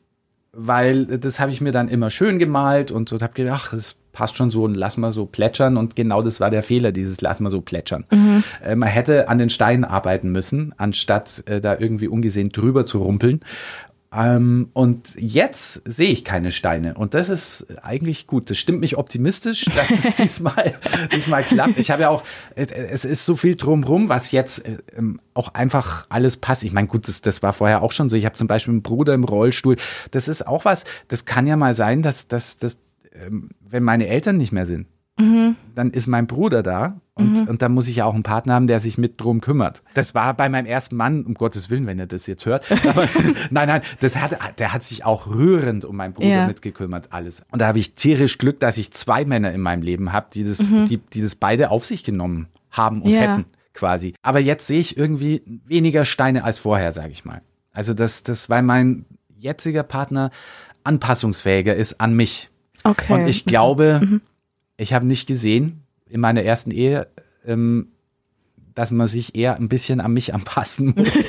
[0.52, 4.36] weil das habe ich mir dann immer schön gemalt und so habe gedacht, das passt
[4.36, 5.76] schon so und lass mal so plätschern.
[5.76, 8.04] Und genau das war der Fehler, dieses lass mal so plätschern.
[8.10, 8.44] Mhm.
[8.64, 12.98] Äh, man hätte an den Steinen arbeiten müssen, anstatt äh, da irgendwie ungesehen drüber zu
[12.98, 13.40] rumpeln.
[14.14, 16.94] Ähm, und jetzt sehe ich keine Steine.
[16.94, 18.50] Und das ist eigentlich gut.
[18.50, 20.74] Das stimmt mich optimistisch, dass es diesmal,
[21.14, 21.78] diesmal klappt.
[21.78, 22.22] Ich habe ja auch,
[22.54, 24.64] es ist so viel drumrum, was jetzt
[24.96, 26.62] ähm, auch einfach alles passt.
[26.64, 28.16] Ich meine, gut, das, das war vorher auch schon so.
[28.16, 29.76] Ich habe zum Beispiel einen Bruder im Rollstuhl.
[30.10, 32.78] Das ist auch was, das kann ja mal sein, dass, dass, dass
[33.60, 34.86] wenn meine Eltern nicht mehr sind,
[35.18, 35.56] mhm.
[35.74, 37.48] dann ist mein Bruder da und, mhm.
[37.48, 39.82] und dann muss ich ja auch einen Partner haben, der sich mit drum kümmert.
[39.94, 42.70] Das war bei meinem ersten Mann, um Gottes Willen, wenn er das jetzt hört.
[42.88, 43.08] Aber,
[43.50, 46.46] nein, nein, das hat, der hat sich auch rührend um meinen Bruder ja.
[46.46, 47.44] mitgekümmert, alles.
[47.50, 50.44] Und da habe ich tierisch Glück, dass ich zwei Männer in meinem Leben habe, die
[50.44, 50.86] das, mhm.
[50.86, 53.20] die, die das beide auf sich genommen haben und ja.
[53.20, 53.44] hätten,
[53.74, 54.14] quasi.
[54.22, 57.42] Aber jetzt sehe ich irgendwie weniger Steine als vorher, sage ich mal.
[57.72, 59.04] Also das, das, weil mein
[59.38, 60.30] jetziger Partner
[60.84, 62.50] anpassungsfähiger ist an mich.
[62.84, 63.12] Okay.
[63.12, 64.20] Und ich glaube, mhm.
[64.76, 67.08] ich habe nicht gesehen in meiner ersten Ehe,
[67.46, 67.88] ähm,
[68.74, 71.12] dass man sich eher ein bisschen an mich anpassen muss.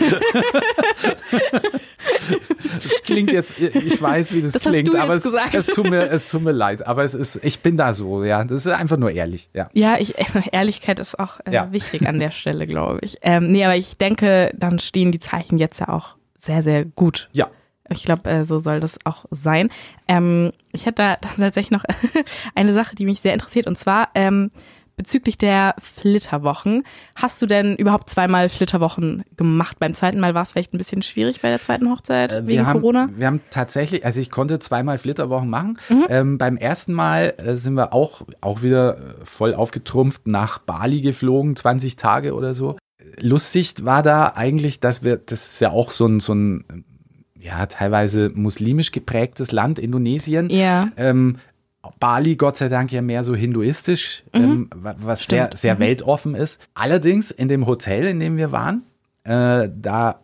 [2.83, 6.27] das klingt jetzt, ich weiß, wie das, das klingt, aber es, es, tut mir, es
[6.27, 6.85] tut mir leid.
[6.87, 8.43] Aber es ist, ich bin da so, ja.
[8.43, 9.69] Das ist einfach nur ehrlich, ja.
[9.73, 10.15] Ja, ich,
[10.51, 11.71] Ehrlichkeit ist auch äh, ja.
[11.71, 13.17] wichtig an der Stelle, glaube ich.
[13.21, 17.29] Ähm, nee, aber ich denke, dann stehen die Zeichen jetzt ja auch sehr, sehr gut.
[17.31, 17.49] Ja.
[17.97, 19.69] Ich glaube, äh, so soll das auch sein.
[20.07, 21.83] Ähm, ich hätte da tatsächlich noch
[22.55, 24.51] eine Sache, die mich sehr interessiert, und zwar ähm,
[24.95, 26.83] bezüglich der Flitterwochen.
[27.15, 29.79] Hast du denn überhaupt zweimal Flitterwochen gemacht?
[29.79, 32.65] Beim zweiten Mal war es vielleicht ein bisschen schwierig bei der zweiten Hochzeit äh, wegen
[32.65, 33.09] haben, Corona?
[33.15, 35.79] Wir haben tatsächlich, also ich konnte zweimal Flitterwochen machen.
[35.89, 36.05] Mhm.
[36.09, 41.01] Ähm, beim ersten Mal äh, sind wir auch, auch wieder äh, voll aufgetrumpft nach Bali
[41.01, 42.77] geflogen, 20 Tage oder so.
[43.19, 46.85] Lustig war da eigentlich, dass wir, das ist ja auch so ein, so ein
[47.43, 50.49] ja, teilweise muslimisch geprägtes Land, Indonesien.
[50.49, 50.89] Ja.
[50.97, 51.37] Ähm,
[51.99, 54.41] Bali, Gott sei Dank, ja mehr so hinduistisch, mhm.
[54.41, 55.49] ähm, was Stimmt.
[55.51, 55.79] sehr, sehr mhm.
[55.79, 56.59] weltoffen ist.
[56.73, 58.83] Allerdings in dem Hotel, in dem wir waren,
[59.25, 60.21] äh, da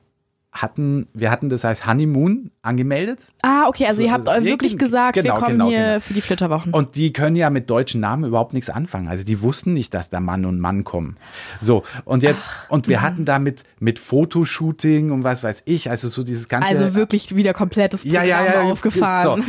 [0.51, 3.27] hatten, wir hatten das als Honeymoon angemeldet.
[3.43, 5.99] Ah, okay, also so, ihr habt also, wirklich gesagt, genau, wir kommen genau, hier genau.
[5.99, 6.73] für die Flitterwochen.
[6.73, 9.07] Und die können ja mit deutschen Namen überhaupt nichts anfangen.
[9.07, 11.17] Also die wussten nicht, dass da Mann und Mann kommen.
[11.61, 13.03] So, und jetzt, Ach, und wir mh.
[13.03, 16.67] hatten da mit, mit Fotoshooting und was weiß ich, also so dieses ganze.
[16.67, 19.43] Also wirklich wieder komplettes Programm ja, ja, ja, aufgefahren.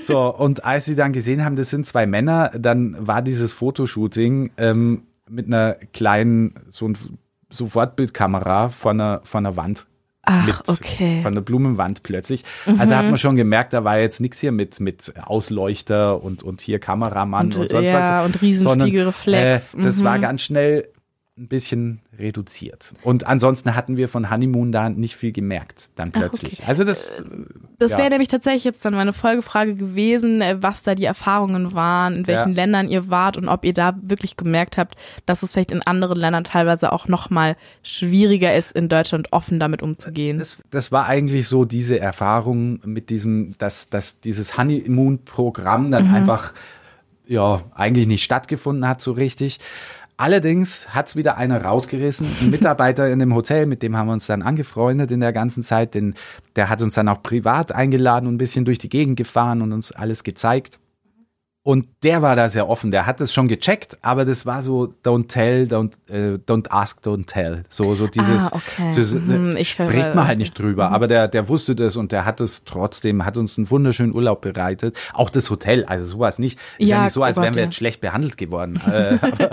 [0.00, 4.52] so, und als sie dann gesehen haben, das sind zwei Männer, dann war dieses Fotoshooting
[4.58, 6.96] ähm, mit einer kleinen, so ein
[7.50, 9.86] Sofortbildkamera von einer, von einer Wand
[10.26, 11.22] Ach, mit okay.
[11.22, 12.42] von der Blumenwand plötzlich.
[12.66, 12.80] Mhm.
[12.80, 16.60] Also hat man schon gemerkt, da war jetzt nichts hier mit, mit Ausleuchter und, und
[16.60, 18.26] hier Kameramann und, und sonst ja, was.
[18.26, 19.70] Und Riesenspiegelreflex.
[19.70, 20.04] Sondern, äh, das mhm.
[20.04, 20.88] war ganz schnell
[21.38, 22.94] ein bisschen reduziert.
[23.02, 26.54] Und ansonsten hatten wir von Honeymoon da nicht viel gemerkt, dann plötzlich.
[26.54, 26.68] Ach, okay.
[26.68, 27.20] Also das.
[27.20, 27.24] Äh,
[27.78, 27.98] das ja.
[27.98, 32.26] wäre nämlich tatsächlich jetzt dann meine Folgefrage gewesen, äh, was da die Erfahrungen waren, in
[32.26, 32.54] welchen ja.
[32.54, 36.18] Ländern ihr wart und ob ihr da wirklich gemerkt habt, dass es vielleicht in anderen
[36.18, 40.38] Ländern teilweise auch nochmal schwieriger ist, in Deutschland offen damit umzugehen.
[40.38, 46.14] Das, das war eigentlich so diese Erfahrung mit diesem, dass, dass dieses Honeymoon-Programm dann mhm.
[46.14, 46.54] einfach
[47.26, 49.58] ja eigentlich nicht stattgefunden hat so richtig.
[50.18, 52.26] Allerdings hat's wieder einer rausgerissen.
[52.40, 55.62] Ein Mitarbeiter in dem Hotel, mit dem haben wir uns dann angefreundet in der ganzen
[55.62, 55.94] Zeit.
[55.94, 56.14] Den,
[56.56, 59.72] der hat uns dann auch privat eingeladen und ein bisschen durch die Gegend gefahren und
[59.72, 60.78] uns alles gezeigt.
[61.66, 64.88] Und der war da sehr offen, der hat das schon gecheckt, aber das war so
[65.04, 67.64] don't tell, don't, äh, don't ask, don't tell.
[67.68, 69.02] So, so dieses, ah, okay.
[69.02, 70.94] so, mhm, ich spricht man halt nicht drüber, mhm.
[70.94, 74.42] aber der, der wusste das und der hat es trotzdem, hat uns einen wunderschönen Urlaub
[74.42, 74.96] bereitet.
[75.12, 76.56] Auch das Hotel, also sowas nicht.
[76.78, 78.80] Ist ja, ja nicht so, als oh wären wir jetzt schlecht behandelt geworden.
[78.86, 79.50] äh, aber,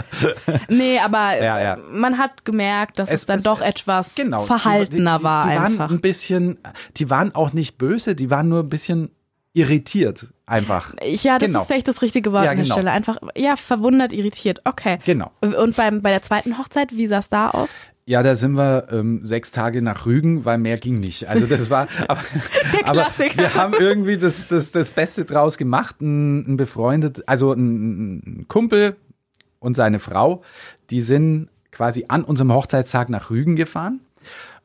[0.70, 1.78] nee, aber ja, ja.
[1.91, 5.41] man hat gemerkt, dass es, es dann es, doch etwas genau, verhaltener die, die, war
[5.41, 5.80] die einfach.
[5.80, 6.59] Waren ein bisschen,
[6.95, 9.09] die waren auch nicht böse, die waren nur ein bisschen
[9.54, 10.93] irritiert einfach.
[11.01, 11.62] Ja, das genau.
[11.62, 12.76] ist vielleicht das richtige Wort ja, an der genau.
[12.76, 12.91] Stelle.
[12.91, 14.62] Einfach, ja, verwundert, irritiert.
[14.66, 14.99] Okay.
[15.06, 15.32] Genau.
[15.41, 17.70] Und beim, bei der zweiten Hochzeit, wie sah es da aus?
[18.06, 21.30] Ja, da sind wir ähm, sechs Tage nach Rügen, weil mehr ging nicht.
[21.30, 22.22] Also das war, aber,
[22.84, 26.01] aber wir haben irgendwie das, das, das Beste draus gemacht.
[26.01, 28.97] Ein, ein befreundet, also ein, ein Kumpel
[29.60, 30.41] und seine Frau,
[30.89, 34.01] die sind quasi an unserem Hochzeitstag nach Rügen gefahren.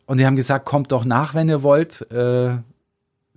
[0.07, 2.11] Und die haben gesagt, kommt doch nach, wenn ihr wollt.
[2.11, 2.57] Äh,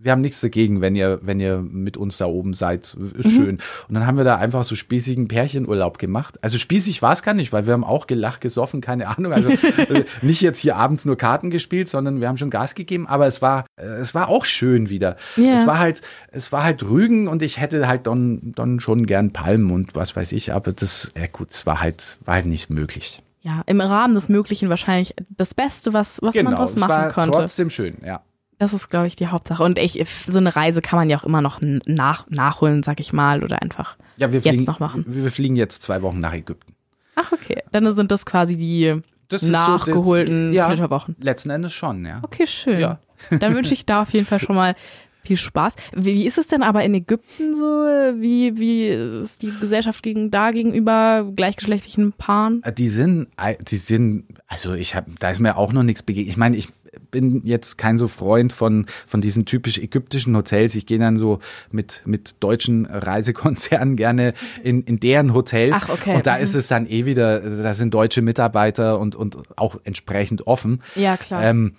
[0.03, 2.95] wir haben nichts dagegen, wenn ihr, wenn ihr mit uns da oben seid.
[3.17, 3.29] Ist mhm.
[3.29, 3.57] schön.
[3.87, 6.43] Und dann haben wir da einfach so spießigen Pärchenurlaub gemacht.
[6.43, 9.31] Also spießig war es gar nicht, weil wir haben auch gelacht, gesoffen, keine Ahnung.
[9.31, 13.07] Also äh, nicht jetzt hier abends nur Karten gespielt, sondern wir haben schon Gas gegeben.
[13.07, 15.17] Aber es war, äh, es war auch schön wieder.
[15.37, 15.55] Yeah.
[15.55, 19.31] Es war halt, es war halt Rügen und ich hätte halt dann, dann schon gern
[19.31, 20.53] Palmen und was weiß ich.
[20.53, 23.21] Aber das, ja gut, es war halt, war halt nicht möglich.
[23.43, 27.37] Ja, im Rahmen des Möglichen wahrscheinlich das Beste, was, was genau, man draus machen konnte.
[27.39, 28.21] Trotzdem schön, ja.
[28.61, 29.63] Das ist, glaube ich, die Hauptsache.
[29.63, 33.11] Und ich, so eine Reise kann man ja auch immer noch nach, nachholen, sag ich
[33.11, 35.03] mal, oder einfach Ja, wir jetzt fliegen, noch machen.
[35.07, 36.75] wir wir fliegen jetzt zwei Wochen nach Ägypten.
[37.15, 37.63] Ach, okay.
[37.71, 40.67] Dann sind das quasi die Das ist so das- nachgeholten ja.
[40.67, 41.15] Flitterwochen.
[41.19, 42.19] Letzten Endes schon, ja.
[42.21, 42.79] Okay, schön.
[42.79, 42.99] Ja.
[43.31, 44.75] Dann wünsche ich da auf jeden Fall schon mal
[45.23, 45.75] viel Spaß.
[45.95, 47.65] Wie, wie ist es denn aber in Ägypten so?
[47.65, 52.61] Wie, wie ist die Gesellschaft gegen, da gegenüber gleichgeschlechtlichen Paaren?
[52.77, 53.27] Die sind,
[53.61, 56.31] die sind, also ich habe, da ist mir auch noch nichts begegnet.
[56.31, 56.69] Ich meine, ich
[57.09, 60.75] bin jetzt kein so Freund von von diesen typisch ägyptischen Hotels.
[60.75, 61.39] Ich gehe dann so
[61.71, 64.33] mit mit deutschen Reisekonzernen gerne
[64.63, 65.77] in in deren Hotels.
[65.81, 66.15] Ach, okay.
[66.15, 66.43] Und da Mhm.
[66.43, 70.81] ist es dann eh wieder, da sind deutsche Mitarbeiter und und auch entsprechend offen.
[70.95, 71.43] Ja, klar.
[71.43, 71.75] Ähm,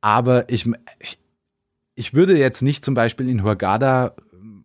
[0.00, 0.66] aber ich,
[1.00, 1.18] ich,
[1.94, 4.64] ich würde jetzt nicht zum Beispiel in Hurghada ähm,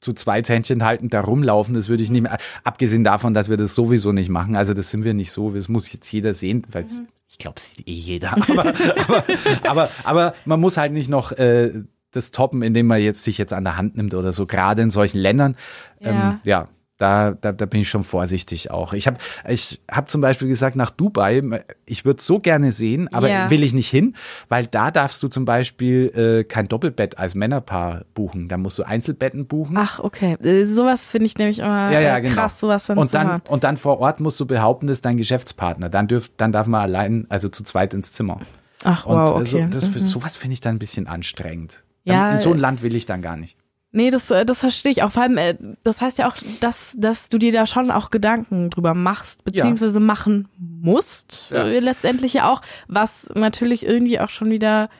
[0.00, 3.56] zu zwei Händchen halten, da rumlaufen, das würde ich nicht mehr, abgesehen davon, dass wir
[3.56, 6.66] das sowieso nicht machen, also das sind wir nicht so, das muss jetzt jeder sehen,
[6.72, 7.06] weil Mhm.
[7.34, 8.72] Ich glaube, es sieht eh jeder, aber,
[9.08, 9.24] aber,
[9.64, 11.72] aber, aber man muss halt nicht noch äh,
[12.12, 14.90] das toppen, indem man jetzt sich jetzt an der Hand nimmt oder so, gerade in
[14.90, 15.56] solchen Ländern,
[15.98, 16.10] Ja.
[16.10, 16.68] ähm, ja.
[16.98, 18.92] Da, da, da bin ich schon vorsichtig auch.
[18.92, 19.16] Ich habe
[19.48, 21.42] ich hab zum Beispiel gesagt, nach Dubai,
[21.86, 23.50] ich würde so gerne sehen, aber Ja.
[23.50, 24.14] will ich nicht hin,
[24.48, 28.46] weil da darfst du zum Beispiel äh, kein Doppelbett als Männerpaar buchen.
[28.48, 29.76] Da musst du Einzelbetten buchen.
[29.76, 30.34] Ach, okay.
[30.44, 32.34] Äh, Sowas finde ich nämlich immer ja, ja, äh, genau.
[32.34, 35.16] krass, sowas dann und dann und dann vor Ort musst du behaupten, das ist dein
[35.16, 35.88] Geschäftspartner.
[35.88, 38.38] Dann dürf, dann darf man allein, also zu zweit ins Zimmer.
[38.84, 39.68] Ach, Und wow, äh, so, okay.
[39.68, 40.06] das, Mhm.
[40.06, 41.82] sowas finde ich dann ein bisschen anstrengend.
[42.04, 43.56] Ja, in so ein äh, Land will ich dann gar nicht.
[43.96, 45.12] Nee, das, äh, das verstehe ich auch.
[45.12, 48.68] Vor allem, äh, das heißt ja auch, dass, dass du dir da schon auch Gedanken
[48.70, 51.64] drüber machst, beziehungsweise machen musst, Ja.
[51.64, 54.90] äh, letztendlich ja auch, was natürlich irgendwie auch schon wieder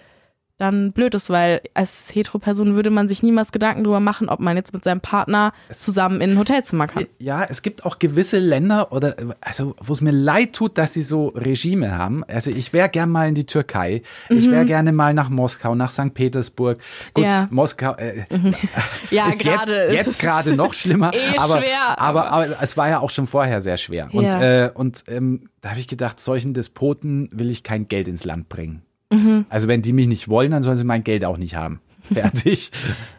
[0.56, 4.56] dann blöd ist, weil als Heteroperson würde man sich niemals Gedanken drüber machen, ob man
[4.56, 7.06] jetzt mit seinem Partner zusammen in ein Hotelzimmer kann.
[7.18, 11.02] Ja, es gibt auch gewisse Länder oder also wo es mir leid tut, dass sie
[11.02, 12.22] so Regime haben.
[12.24, 14.02] Also ich wäre gern mal in die Türkei.
[14.28, 16.14] Ich wäre gerne mal nach Moskau, nach St.
[16.14, 16.78] Petersburg.
[17.14, 17.30] Gut, Mhm.
[17.30, 17.48] Ja.
[17.50, 18.24] Moskau äh,
[19.10, 19.92] Ja, ist jetzt, gerade.
[19.92, 21.10] jetzt gerade noch schlimmer.
[21.14, 24.08] Eh aber, schwer, aber, aber es war ja auch schon vorher sehr schwer.
[24.12, 24.66] Und, Ja.
[24.66, 28.48] äh, und ähm, da habe ich gedacht, solchen Despoten will ich kein Geld ins Land
[28.48, 28.82] bringen.
[29.12, 29.46] Mhm.
[29.48, 31.80] Also wenn die mich nicht wollen, dann sollen sie mein Geld auch nicht haben.
[32.12, 32.70] Fertig.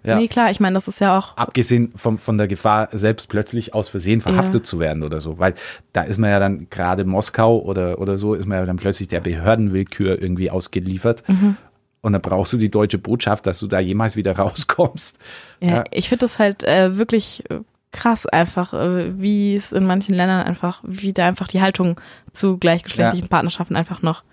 [0.04, 0.16] ja.
[0.18, 1.36] Nee, klar, ich meine, das ist ja auch.
[1.38, 5.40] Abgesehen vom, von der Gefahr, selbst plötzlich aus Versehen verhaftet zu werden oder so.
[5.40, 5.56] Weil
[5.92, 9.08] da ist man ja dann gerade Moskau oder, oder so, ist man ja dann plötzlich
[9.08, 11.24] der Behördenwillkür irgendwie ausgeliefert.
[11.28, 11.58] Mhm.
[12.02, 15.18] Und dann brauchst du die deutsche Botschaft, dass du da jemals wieder rauskommst.
[15.62, 15.84] Ja, Ja.
[15.90, 17.62] ich finde das halt äh, wirklich äh,
[17.92, 22.00] krass einfach, äh, wie es in manchen Ländern einfach, wie da einfach die Haltung
[22.34, 24.24] zu gleichgeschlechtlichen Partnerschaften einfach noch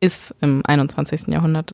[0.00, 1.28] ist im 21.
[1.28, 1.72] Jahrhundert.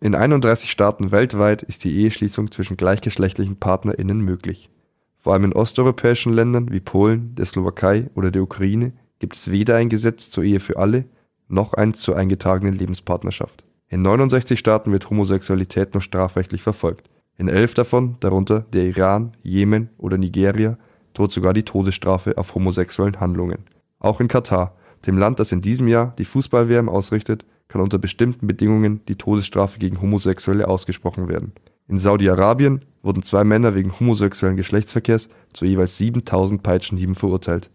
[0.00, 4.70] In 31 Staaten weltweit ist die Eheschließung zwischen gleichgeschlechtlichen PartnerInnen möglich.
[5.18, 9.76] Vor allem in osteuropäischen Ländern wie Polen, der Slowakei oder der Ukraine gibt es weder
[9.76, 11.04] ein Gesetz zur Ehe für alle,
[11.48, 13.64] noch eins zur eingetragenen Lebenspartnerschaft.
[13.88, 17.10] In 69 Staaten wird Homosexualität noch strafrechtlich verfolgt.
[17.36, 20.78] In elf davon, darunter der Iran, Jemen oder Nigeria,
[21.12, 23.66] droht sogar die Todesstrafe auf homosexuellen Handlungen.
[23.98, 28.46] Auch in Katar, dem Land, das in diesem Jahr die Fußball-WM ausrichtet, kann unter bestimmten
[28.46, 31.52] Bedingungen die Todesstrafe gegen Homosexuelle ausgesprochen werden.
[31.88, 37.70] In Saudi-Arabien wurden zwei Männer wegen homosexuellen Geschlechtsverkehrs zu jeweils 7000 Peitschenhieben verurteilt.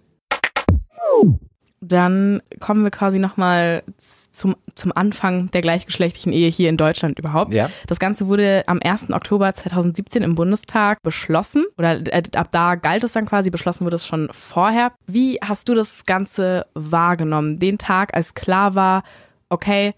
[1.87, 7.53] Dann kommen wir quasi nochmal zum, zum Anfang der gleichgeschlechtlichen Ehe hier in Deutschland überhaupt.
[7.53, 7.69] Ja.
[7.87, 9.11] Das Ganze wurde am 1.
[9.11, 13.95] Oktober 2017 im Bundestag beschlossen oder äh, ab da galt es dann quasi, beschlossen wurde
[13.95, 14.91] es schon vorher.
[15.07, 17.59] Wie hast du das Ganze wahrgenommen?
[17.59, 19.03] Den Tag, als klar war,
[19.49, 19.93] okay,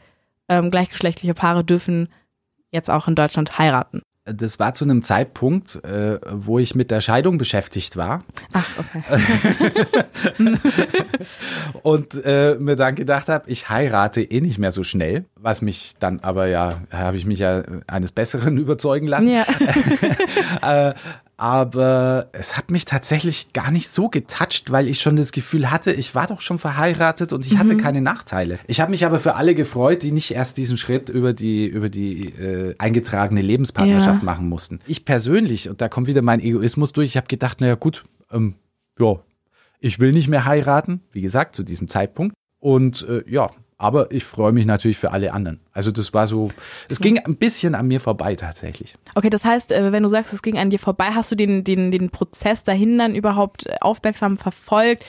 [0.49, 2.09] ähm, gleichgeschlechtliche Paare dürfen
[2.71, 4.01] jetzt auch in Deutschland heiraten.
[4.33, 8.23] Das war zu einem Zeitpunkt, äh, wo ich mit der Scheidung beschäftigt war
[8.53, 9.03] Ach, okay.
[11.83, 15.93] und äh, mir dann gedacht habe, ich heirate eh nicht mehr so schnell, was mich
[15.99, 19.29] dann aber ja, habe ich mich ja eines Besseren überzeugen lassen.
[19.29, 19.45] Ja.
[20.89, 20.93] äh,
[21.37, 25.93] aber es hat mich tatsächlich gar nicht so getoucht, weil ich schon das Gefühl hatte,
[25.93, 28.57] ich war doch schon verheiratet und ich hatte keine Nachteile.
[28.67, 31.89] Ich habe mich aber für alle gefreut, die nicht erst diesen Schritt über die über
[31.89, 34.25] die äh, eingetragene Lebenspartnerschaft Ja.
[34.25, 34.79] machen mussten.
[34.87, 37.07] Ich persönlich und da kommt wieder mein Egoismus durch.
[37.09, 38.55] Ich habe gedacht, naja gut, ähm,
[38.99, 39.19] ja,
[39.79, 43.51] ich will nicht mehr heiraten, wie gesagt zu diesem Zeitpunkt und äh, ja.
[43.79, 45.59] Aber ich freue mich natürlich für alle anderen.
[45.71, 46.49] Also das war so,
[46.89, 48.95] es ging ein bisschen an mir vorbei tatsächlich.
[49.13, 51.63] Okay, das heißt, äh, wenn du sagst, es ging an dir vorbei, hast du den,
[51.63, 55.05] den, den Prozess dahin dann überhaupt äh, aufmerksam verfolgt?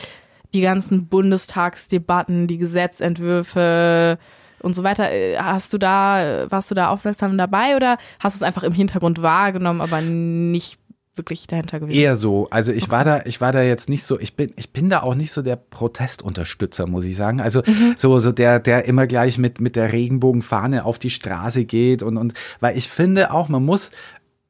[0.52, 4.18] Die ganzen Bundestagsdebatten, die Gesetzentwürfe
[4.60, 5.10] und so weiter.
[5.10, 8.72] Äh, Hast du da, warst du da aufmerksam dabei oder hast du es einfach im
[8.74, 10.78] Hintergrund wahrgenommen, aber nicht
[11.18, 11.98] wirklich dahinter gewesen?
[11.98, 12.48] Eher so.
[12.50, 12.92] Also ich okay.
[12.92, 15.32] war da, ich war da jetzt nicht so, ich bin, ich bin da auch nicht
[15.32, 17.40] so der Protestunterstützer, muss ich sagen.
[17.40, 17.94] Also mhm.
[17.96, 22.16] so, so der, der immer gleich mit, mit der Regenbogenfahne auf die Straße geht und,
[22.16, 23.90] und, weil ich finde auch, man muss,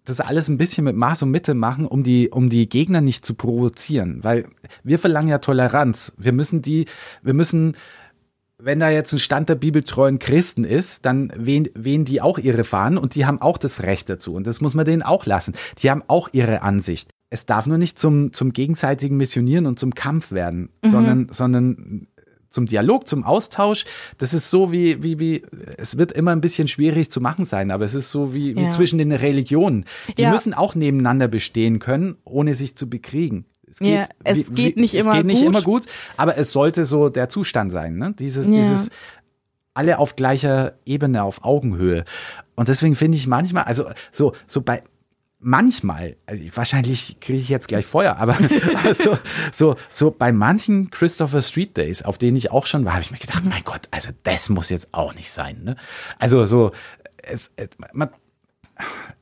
[0.09, 3.25] das alles ein bisschen mit Maß und Mitte machen, um die, um die Gegner nicht
[3.25, 4.21] zu provozieren.
[4.23, 4.47] Weil
[4.83, 6.13] wir verlangen ja Toleranz.
[6.17, 6.87] Wir müssen die,
[7.23, 7.77] wir müssen,
[8.61, 12.65] wenn da jetzt ein Stand der bibeltreuen Christen ist, dann wehen, wehen die auch ihre
[12.65, 14.35] Fahnen und die haben auch das Recht dazu.
[14.35, 15.55] Und das muss man denen auch lassen.
[15.79, 17.11] Die haben auch ihre Ansicht.
[17.31, 20.91] Es darf nur nicht zum, zum gegenseitigen Missionieren und zum Kampf werden, mhm.
[20.91, 22.09] sondern, sondern
[22.51, 23.85] zum Dialog, zum Austausch.
[24.17, 25.43] Das ist so wie, wie, wie,
[25.77, 28.63] es wird immer ein bisschen schwierig zu machen sein, aber es ist so wie, wie
[28.63, 28.71] ja.
[28.71, 29.85] zwischen den Religionen.
[30.17, 30.31] Die ja.
[30.31, 33.45] müssen auch nebeneinander bestehen können, ohne sich zu bekriegen.
[33.71, 35.47] Es geht, ja, es wie, geht nicht, wie, immer, es geht nicht gut.
[35.47, 38.15] immer gut, aber es sollte so der Zustand sein, ne?
[38.19, 38.55] Dieses, ja.
[38.55, 38.91] dieses,
[39.75, 42.05] alle auf gleicher Ebene, auf Augenhöhe.
[42.57, 44.83] Und deswegen finde ich manchmal, also so, so bei,
[45.41, 48.37] manchmal, also wahrscheinlich kriege ich jetzt gleich Feuer, aber
[48.85, 49.19] also,
[49.53, 53.11] so, so bei manchen Christopher Street Days, auf denen ich auch schon war, habe ich
[53.11, 55.63] mir gedacht, mein Gott, also das muss jetzt auch nicht sein.
[55.63, 55.77] Ne?
[56.19, 56.73] Also so,
[57.23, 57.51] es,
[57.93, 58.11] man,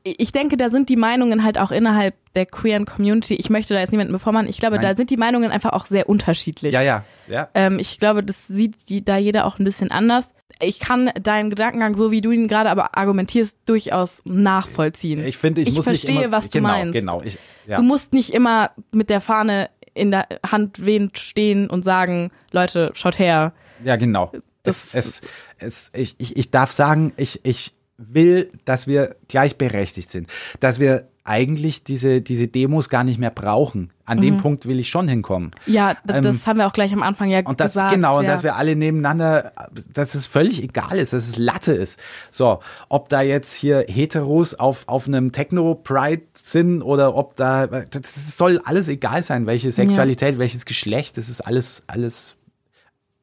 [0.04, 3.34] ich denke, da sind die Meinungen halt auch innerhalb der queeren Community.
[3.34, 4.48] Ich möchte da jetzt niemanden bevormachen.
[4.48, 4.84] Ich glaube, Nein.
[4.84, 6.72] da sind die Meinungen einfach auch sehr unterschiedlich.
[6.72, 7.48] Ja, ja, ja.
[7.54, 10.32] Ähm, ich glaube, das sieht die, da jeder auch ein bisschen anders.
[10.60, 15.24] Ich kann deinen Gedankengang, so wie du ihn gerade aber argumentierst, durchaus nachvollziehen.
[15.26, 16.92] Ich finde, ich, ich muss verstehe, nicht immer, was du genau, meinst.
[16.92, 17.76] Genau, ich, ja.
[17.76, 22.90] Du musst nicht immer mit der Fahne in der Hand wehend stehen und sagen, Leute,
[22.94, 23.52] schaut her.
[23.82, 24.30] Ja, genau.
[24.62, 25.22] Das es, es,
[25.58, 30.28] es, ich, ich, ich darf sagen, ich, ich will, dass wir gleichberechtigt sind,
[30.60, 33.90] dass wir eigentlich diese, diese Demos gar nicht mehr brauchen.
[34.04, 34.22] An mhm.
[34.22, 35.50] dem Punkt will ich schon hinkommen.
[35.66, 37.92] Ja, das ähm, haben wir auch gleich am Anfang ja und das, gesagt.
[37.92, 38.20] Genau, ja.
[38.20, 39.52] und dass wir alle nebeneinander,
[39.92, 41.98] dass es völlig egal ist, dass es Latte ist.
[42.30, 48.36] So, ob da jetzt hier Heteros auf, auf einem Techno-Pride sind oder ob da, das
[48.36, 50.38] soll alles egal sein, welche Sexualität, ja.
[50.38, 52.36] welches Geschlecht, das ist alles, alles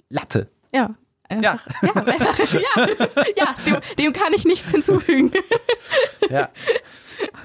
[0.09, 0.49] Latte.
[0.73, 0.89] Ja,
[1.41, 1.59] ja.
[1.81, 2.87] Ja, ja,
[3.35, 5.31] ja dem, dem, kann ich nichts hinzufügen.
[6.29, 6.49] Ja.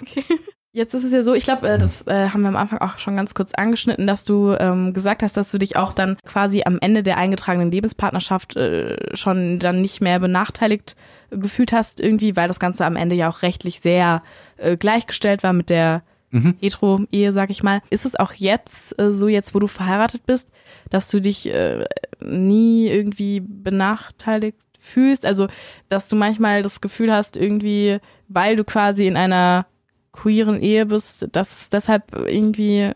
[0.01, 0.25] Okay.
[0.73, 2.99] Jetzt ist es ja so, ich glaube, äh, das äh, haben wir am Anfang auch
[2.99, 6.63] schon ganz kurz angeschnitten, dass du ähm, gesagt hast, dass du dich auch dann quasi
[6.65, 10.95] am Ende der eingetragenen Lebenspartnerschaft äh, schon dann nicht mehr benachteiligt
[11.31, 14.23] gefühlt hast, irgendwie, weil das Ganze am Ende ja auch rechtlich sehr
[14.57, 16.55] äh, gleichgestellt war mit der mhm.
[16.61, 17.81] Hetero-Ehe, sag ich mal.
[17.91, 20.51] Ist es auch jetzt äh, so, jetzt wo du verheiratet bist,
[20.91, 21.85] dass du dich äh,
[22.21, 25.27] nie irgendwie benachteiligt fühlst?
[25.27, 25.49] Also,
[25.89, 27.99] dass du manchmal das Gefühl hast, irgendwie,
[28.29, 29.67] weil du quasi in einer
[30.13, 32.91] queeren Ehe bist, dass es deshalb irgendwie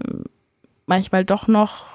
[0.87, 1.87] manchmal doch noch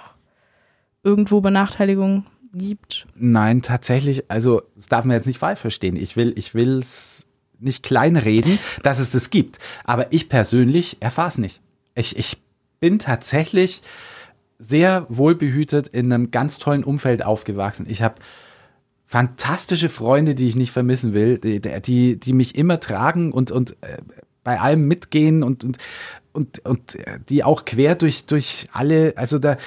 [1.03, 3.07] irgendwo Benachteiligung gibt?
[3.15, 5.95] Nein, tatsächlich, also das darf man jetzt nicht falsch verstehen.
[5.95, 7.26] Ich will, ich will es
[7.59, 9.59] nicht kleinreden, dass es das gibt.
[9.83, 11.61] Aber ich persönlich erfahre es nicht.
[11.95, 12.37] Ich, ich
[12.79, 13.81] bin tatsächlich
[14.59, 17.85] sehr wohlbehütet in einem ganz tollen Umfeld aufgewachsen.
[17.89, 18.15] Ich habe
[19.05, 23.77] fantastische Freunde, die ich nicht vermissen will, die, die, die mich immer tragen und, und
[23.81, 23.97] äh,
[24.43, 25.77] bei allem mitgehen und, und,
[26.33, 26.97] und, und
[27.29, 29.57] die auch quer durch, durch alle, also da,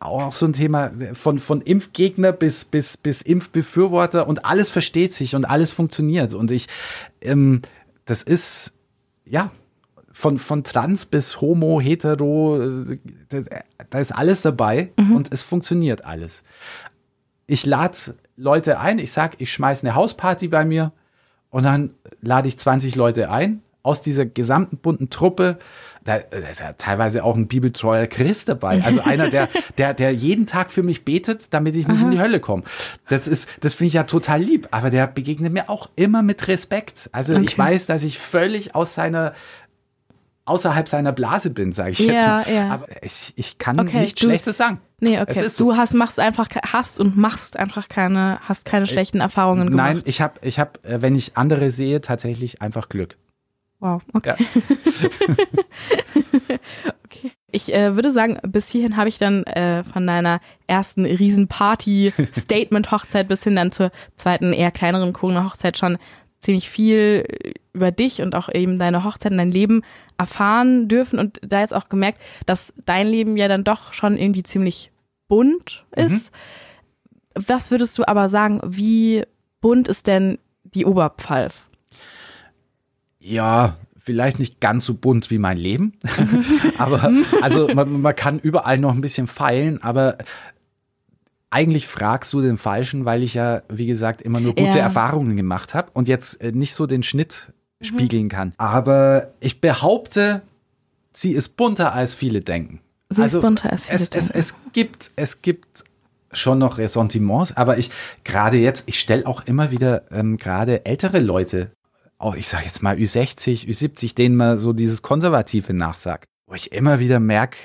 [0.00, 5.34] auch so ein Thema von, von Impfgegner bis, bis, bis Impfbefürworter und alles versteht sich
[5.34, 6.32] und alles funktioniert.
[6.32, 6.68] Und ich,
[7.20, 7.60] ähm,
[8.06, 8.72] das ist,
[9.26, 9.52] ja,
[10.10, 12.84] von, von trans bis homo, hetero,
[13.90, 15.16] da ist alles dabei mhm.
[15.16, 16.44] und es funktioniert alles.
[17.46, 20.92] Ich lade Leute ein, ich sag, ich schmeiß eine Hausparty bei mir
[21.50, 21.90] und dann
[22.22, 25.58] lade ich 20 Leute ein aus dieser gesamten bunten Truppe.
[26.04, 28.82] Da, da ist ja teilweise auch ein bibeltreuer Christ dabei.
[28.82, 29.48] Also einer, der,
[29.78, 32.06] der, der jeden Tag für mich betet, damit ich nicht Aha.
[32.06, 32.62] in die Hölle komme.
[33.08, 34.68] Das ist, das finde ich ja total lieb.
[34.70, 37.10] Aber der begegnet mir auch immer mit Respekt.
[37.12, 37.44] Also okay.
[37.44, 39.34] ich weiß, dass ich völlig aus seiner
[40.50, 42.54] außerhalb seiner Blase bin, sage ich ja, jetzt mal.
[42.54, 42.68] Ja.
[42.68, 44.80] Aber ich, ich kann okay, nichts Schlechtes sagen.
[45.00, 45.48] Nee, okay.
[45.48, 45.64] So.
[45.64, 49.94] Du hast machst einfach hast und machst einfach keine hast keine äh, schlechten Erfahrungen gemacht.
[49.94, 53.16] Nein, ich habe ich habe äh, wenn ich andere sehe, tatsächlich einfach Glück.
[53.80, 54.34] Wow, okay.
[54.38, 54.46] Ja.
[57.04, 57.32] okay.
[57.50, 63.26] Ich äh, würde sagen, bis hierhin habe ich dann äh, von deiner ersten Riesenparty, Statement-Hochzeit
[63.26, 65.98] bis hin dann zur zweiten, eher kleineren Corona-Hochzeit schon
[66.38, 67.26] ziemlich viel
[67.72, 69.82] über dich und auch eben deine Hochzeit und dein Leben
[70.18, 74.42] erfahren dürfen und da jetzt auch gemerkt, dass dein Leben ja dann doch schon irgendwie
[74.42, 74.90] ziemlich
[75.28, 76.32] bunt ist.
[76.32, 77.44] Mhm.
[77.46, 79.22] Was würdest du aber sagen, wie
[79.60, 81.69] bunt ist denn die Oberpfalz?
[83.20, 85.92] Ja, vielleicht nicht ganz so bunt wie mein Leben,
[86.78, 87.12] aber
[87.42, 90.16] also man, man kann überall noch ein bisschen feilen, aber
[91.50, 94.84] eigentlich fragst du den Falschen, weil ich ja, wie gesagt, immer nur gute ja.
[94.84, 97.84] Erfahrungen gemacht habe und jetzt äh, nicht so den Schnitt mhm.
[97.84, 98.54] spiegeln kann.
[98.56, 100.42] Aber ich behaupte,
[101.12, 102.80] sie ist bunter als viele denken.
[103.10, 104.28] Sie ist bunter als viele es, denken.
[104.28, 105.84] Es, es gibt, es gibt
[106.32, 107.90] schon noch Ressentiments, aber ich
[108.22, 111.72] gerade jetzt, ich stelle auch immer wieder ähm, gerade ältere Leute,
[112.20, 116.70] auch ich sage jetzt mal Ü60, Ü70, denen man so dieses Konservative nachsagt, wo ich
[116.72, 117.56] immer wieder merke,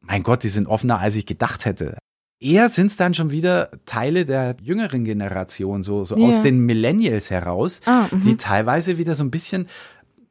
[0.00, 1.96] mein Gott, die sind offener, als ich gedacht hätte.
[2.38, 6.26] Eher sind es dann schon wieder Teile der jüngeren Generation, so, so Ja.
[6.28, 8.22] aus den Millennials heraus, Ah, mhm.
[8.22, 9.68] die teilweise wieder so ein bisschen,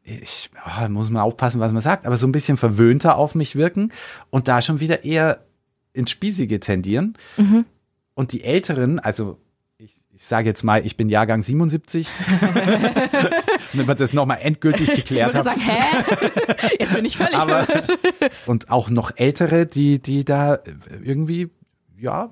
[0.04, 3.56] ich oh, muss mal aufpassen, was man sagt, aber so ein bisschen verwöhnter auf mich
[3.56, 3.92] wirken
[4.30, 5.46] und da schon wieder eher
[5.94, 7.18] ins Spießige tendieren.
[7.38, 7.66] Mhm.
[8.14, 9.40] Und die Älteren, also
[10.16, 12.08] ich, ich sage jetzt mal, ich bin Jahrgang 77,
[13.74, 15.60] wenn wir das nochmal endgültig Ich geklärt würde haben.
[15.60, 16.78] sagen, hä?
[16.80, 18.32] Jetzt bin ich völlig Aber- verwirrt.
[18.46, 20.60] Und auch noch Ältere, die, die da
[21.04, 21.50] irgendwie,
[21.98, 22.30] ja,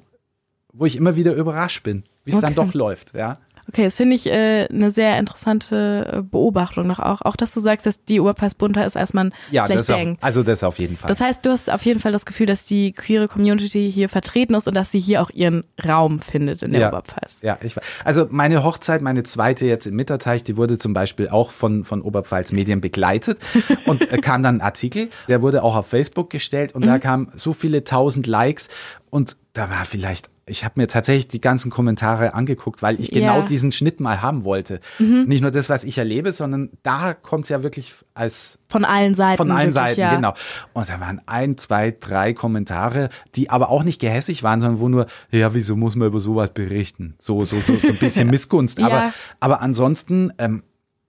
[0.72, 2.68] wo ich immer wieder überrascht bin, wie es dann Okay.
[2.68, 3.38] doch läuft, ja.
[3.70, 7.22] Okay, das finde ich äh, eine sehr interessante äh, Beobachtung noch auch.
[7.22, 9.96] Auch, dass du sagst, dass die Oberpass bunter ist, als man Ja, vielleicht das auf,
[9.98, 10.24] denkt.
[10.24, 11.08] also das auf jeden Fall.
[11.08, 14.54] Das heißt, du hast auf jeden Fall das Gefühl, dass die queere Community hier vertreten
[14.56, 16.88] ist und dass sie hier auch ihren Raum findet in der Ja.
[16.90, 17.40] Oberpfalz.
[17.42, 21.52] Ja, ich, also meine Hochzeit, meine zweite jetzt im Mitterteich, die wurde zum Beispiel auch
[21.52, 23.40] von, von Oberpfalz Medien begleitet
[23.86, 27.32] und äh, kam dann ein Artikel, der wurde auch auf Facebook gestellt und da kamen
[27.36, 28.68] so viele tausend Likes
[29.10, 33.40] und da war vielleicht, ich habe mir tatsächlich die ganzen Kommentare angeguckt, weil ich genau
[33.40, 33.46] Ja.
[33.46, 34.82] diesen Schnitt mal haben wollte.
[35.00, 39.16] Nicht nur das, was ich erlebe, sondern da kommt es ja wirklich als Von allen
[39.16, 39.38] Seiten.
[39.38, 40.16] von allen wirklich, Seiten, ja.
[40.16, 40.34] genau.
[40.74, 44.90] Und da waren ein, zwei, drei Kommentare, die aber auch nicht gehässig waren, sondern wo
[44.90, 47.16] nur, ja, wieso muss man über sowas berichten?
[47.20, 48.80] So, so, so, so ein bisschen Missgunst.
[48.80, 48.88] Ja.
[48.88, 50.64] Aber, aber ansonsten ähm,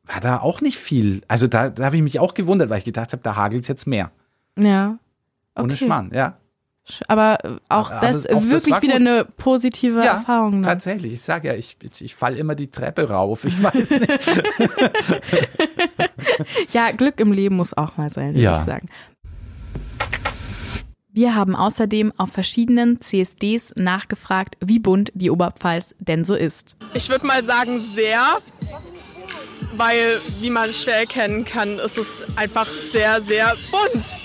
[0.07, 1.23] war da auch nicht viel.
[1.27, 3.69] Also da, da habe ich mich auch gewundert, weil ich gedacht habe, da hagelt es
[3.69, 4.13] jetzt mehr.
[4.57, 4.99] Ja.
[5.57, 5.85] Ohne Okay.
[5.87, 6.37] Schmarrn, ja.
[7.09, 9.09] Aber äh, auch Aber das auch das wirklich war wieder gut.
[9.09, 10.61] eine positive Ja, Erfahrung.
[10.61, 10.67] Ne?
[10.67, 11.15] tatsächlich.
[11.15, 13.45] Ich sage ja, ich, ich, ich falle immer die Treppe rauf.
[13.45, 14.09] Ich weiß nicht.
[16.73, 18.59] Ja, Glück im Leben muss auch mal sein, würde Ja.
[18.61, 18.89] ich sagen.
[21.13, 26.75] Wir haben außerdem auf verschiedenen CSDs nachgefragt, wie bunt die Oberpfalz denn so ist.
[26.93, 28.21] Ich würde mal sagen sehr,
[29.77, 34.25] weil, wie man schwer erkennen kann, ist es einfach sehr, sehr bunt.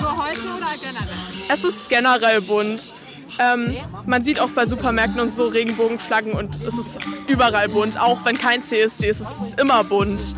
[0.00, 1.08] Nur heute oder generell?
[1.48, 2.94] Es ist generell bunt.
[3.38, 3.76] Ähm,
[4.06, 7.98] man sieht auch bei Supermärkten und so Regenbogenflaggen und es ist überall bunt.
[8.00, 10.34] Auch wenn kein CSD ist, es ist immer bunt.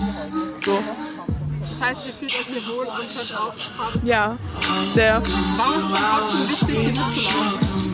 [0.57, 0.79] So,
[1.81, 4.37] Das heißt, ihr fühlt euch hier wohl und könnt auch ja,
[4.93, 5.21] sehr.
[5.57, 7.85] Warum ist es trotzdem wichtig, hier mitzulaufen?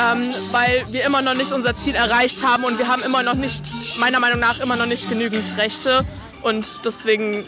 [0.00, 3.34] Ähm, weil wir immer noch nicht unser Ziel erreicht haben und wir haben immer noch
[3.34, 3.64] nicht,
[3.98, 6.04] meiner Meinung nach, immer noch nicht genügend Rechte.
[6.42, 7.44] Und deswegen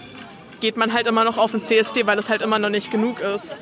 [0.65, 3.21] geht man halt immer noch auf den CSD, weil es halt immer noch nicht genug
[3.21, 3.61] ist.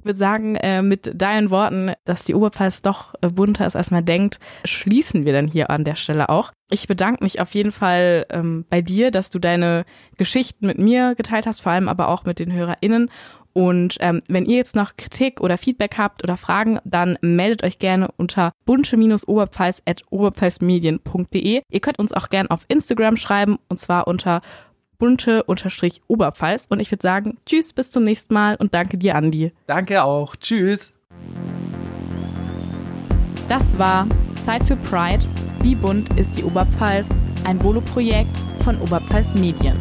[0.00, 3.92] Ich würde sagen, äh, mit deinen Worten, dass die Oberpfalz doch äh, bunter ist, als
[3.92, 6.50] man denkt, schließen wir dann hier an der Stelle auch.
[6.68, 9.84] Ich bedanke mich auf jeden Fall ähm, bei dir, dass du deine
[10.16, 13.08] Geschichten mit mir geteilt hast, vor allem aber auch mit den HörerInnen.
[13.52, 17.78] Und ähm, wenn ihr jetzt noch Kritik oder Feedback habt oder Fragen, dann meldet euch
[17.78, 21.62] gerne unter bunte-oberpfalz.oberpfalzmedien.de.
[21.70, 24.42] Ihr könnt uns auch gerne auf Instagram schreiben und zwar unter
[24.98, 26.66] bunte-oberpfalz.
[26.68, 29.52] Und ich würde sagen, tschüss, bis zum nächsten Mal und danke dir, Andi.
[29.66, 30.36] Danke auch.
[30.36, 30.92] Tschüss.
[33.48, 34.06] Das war
[34.44, 35.26] Zeit für Pride.
[35.60, 37.08] Wie bunt ist die Oberpfalz?
[37.44, 39.78] Ein Volo-Projekt von Oberpfalz Medien.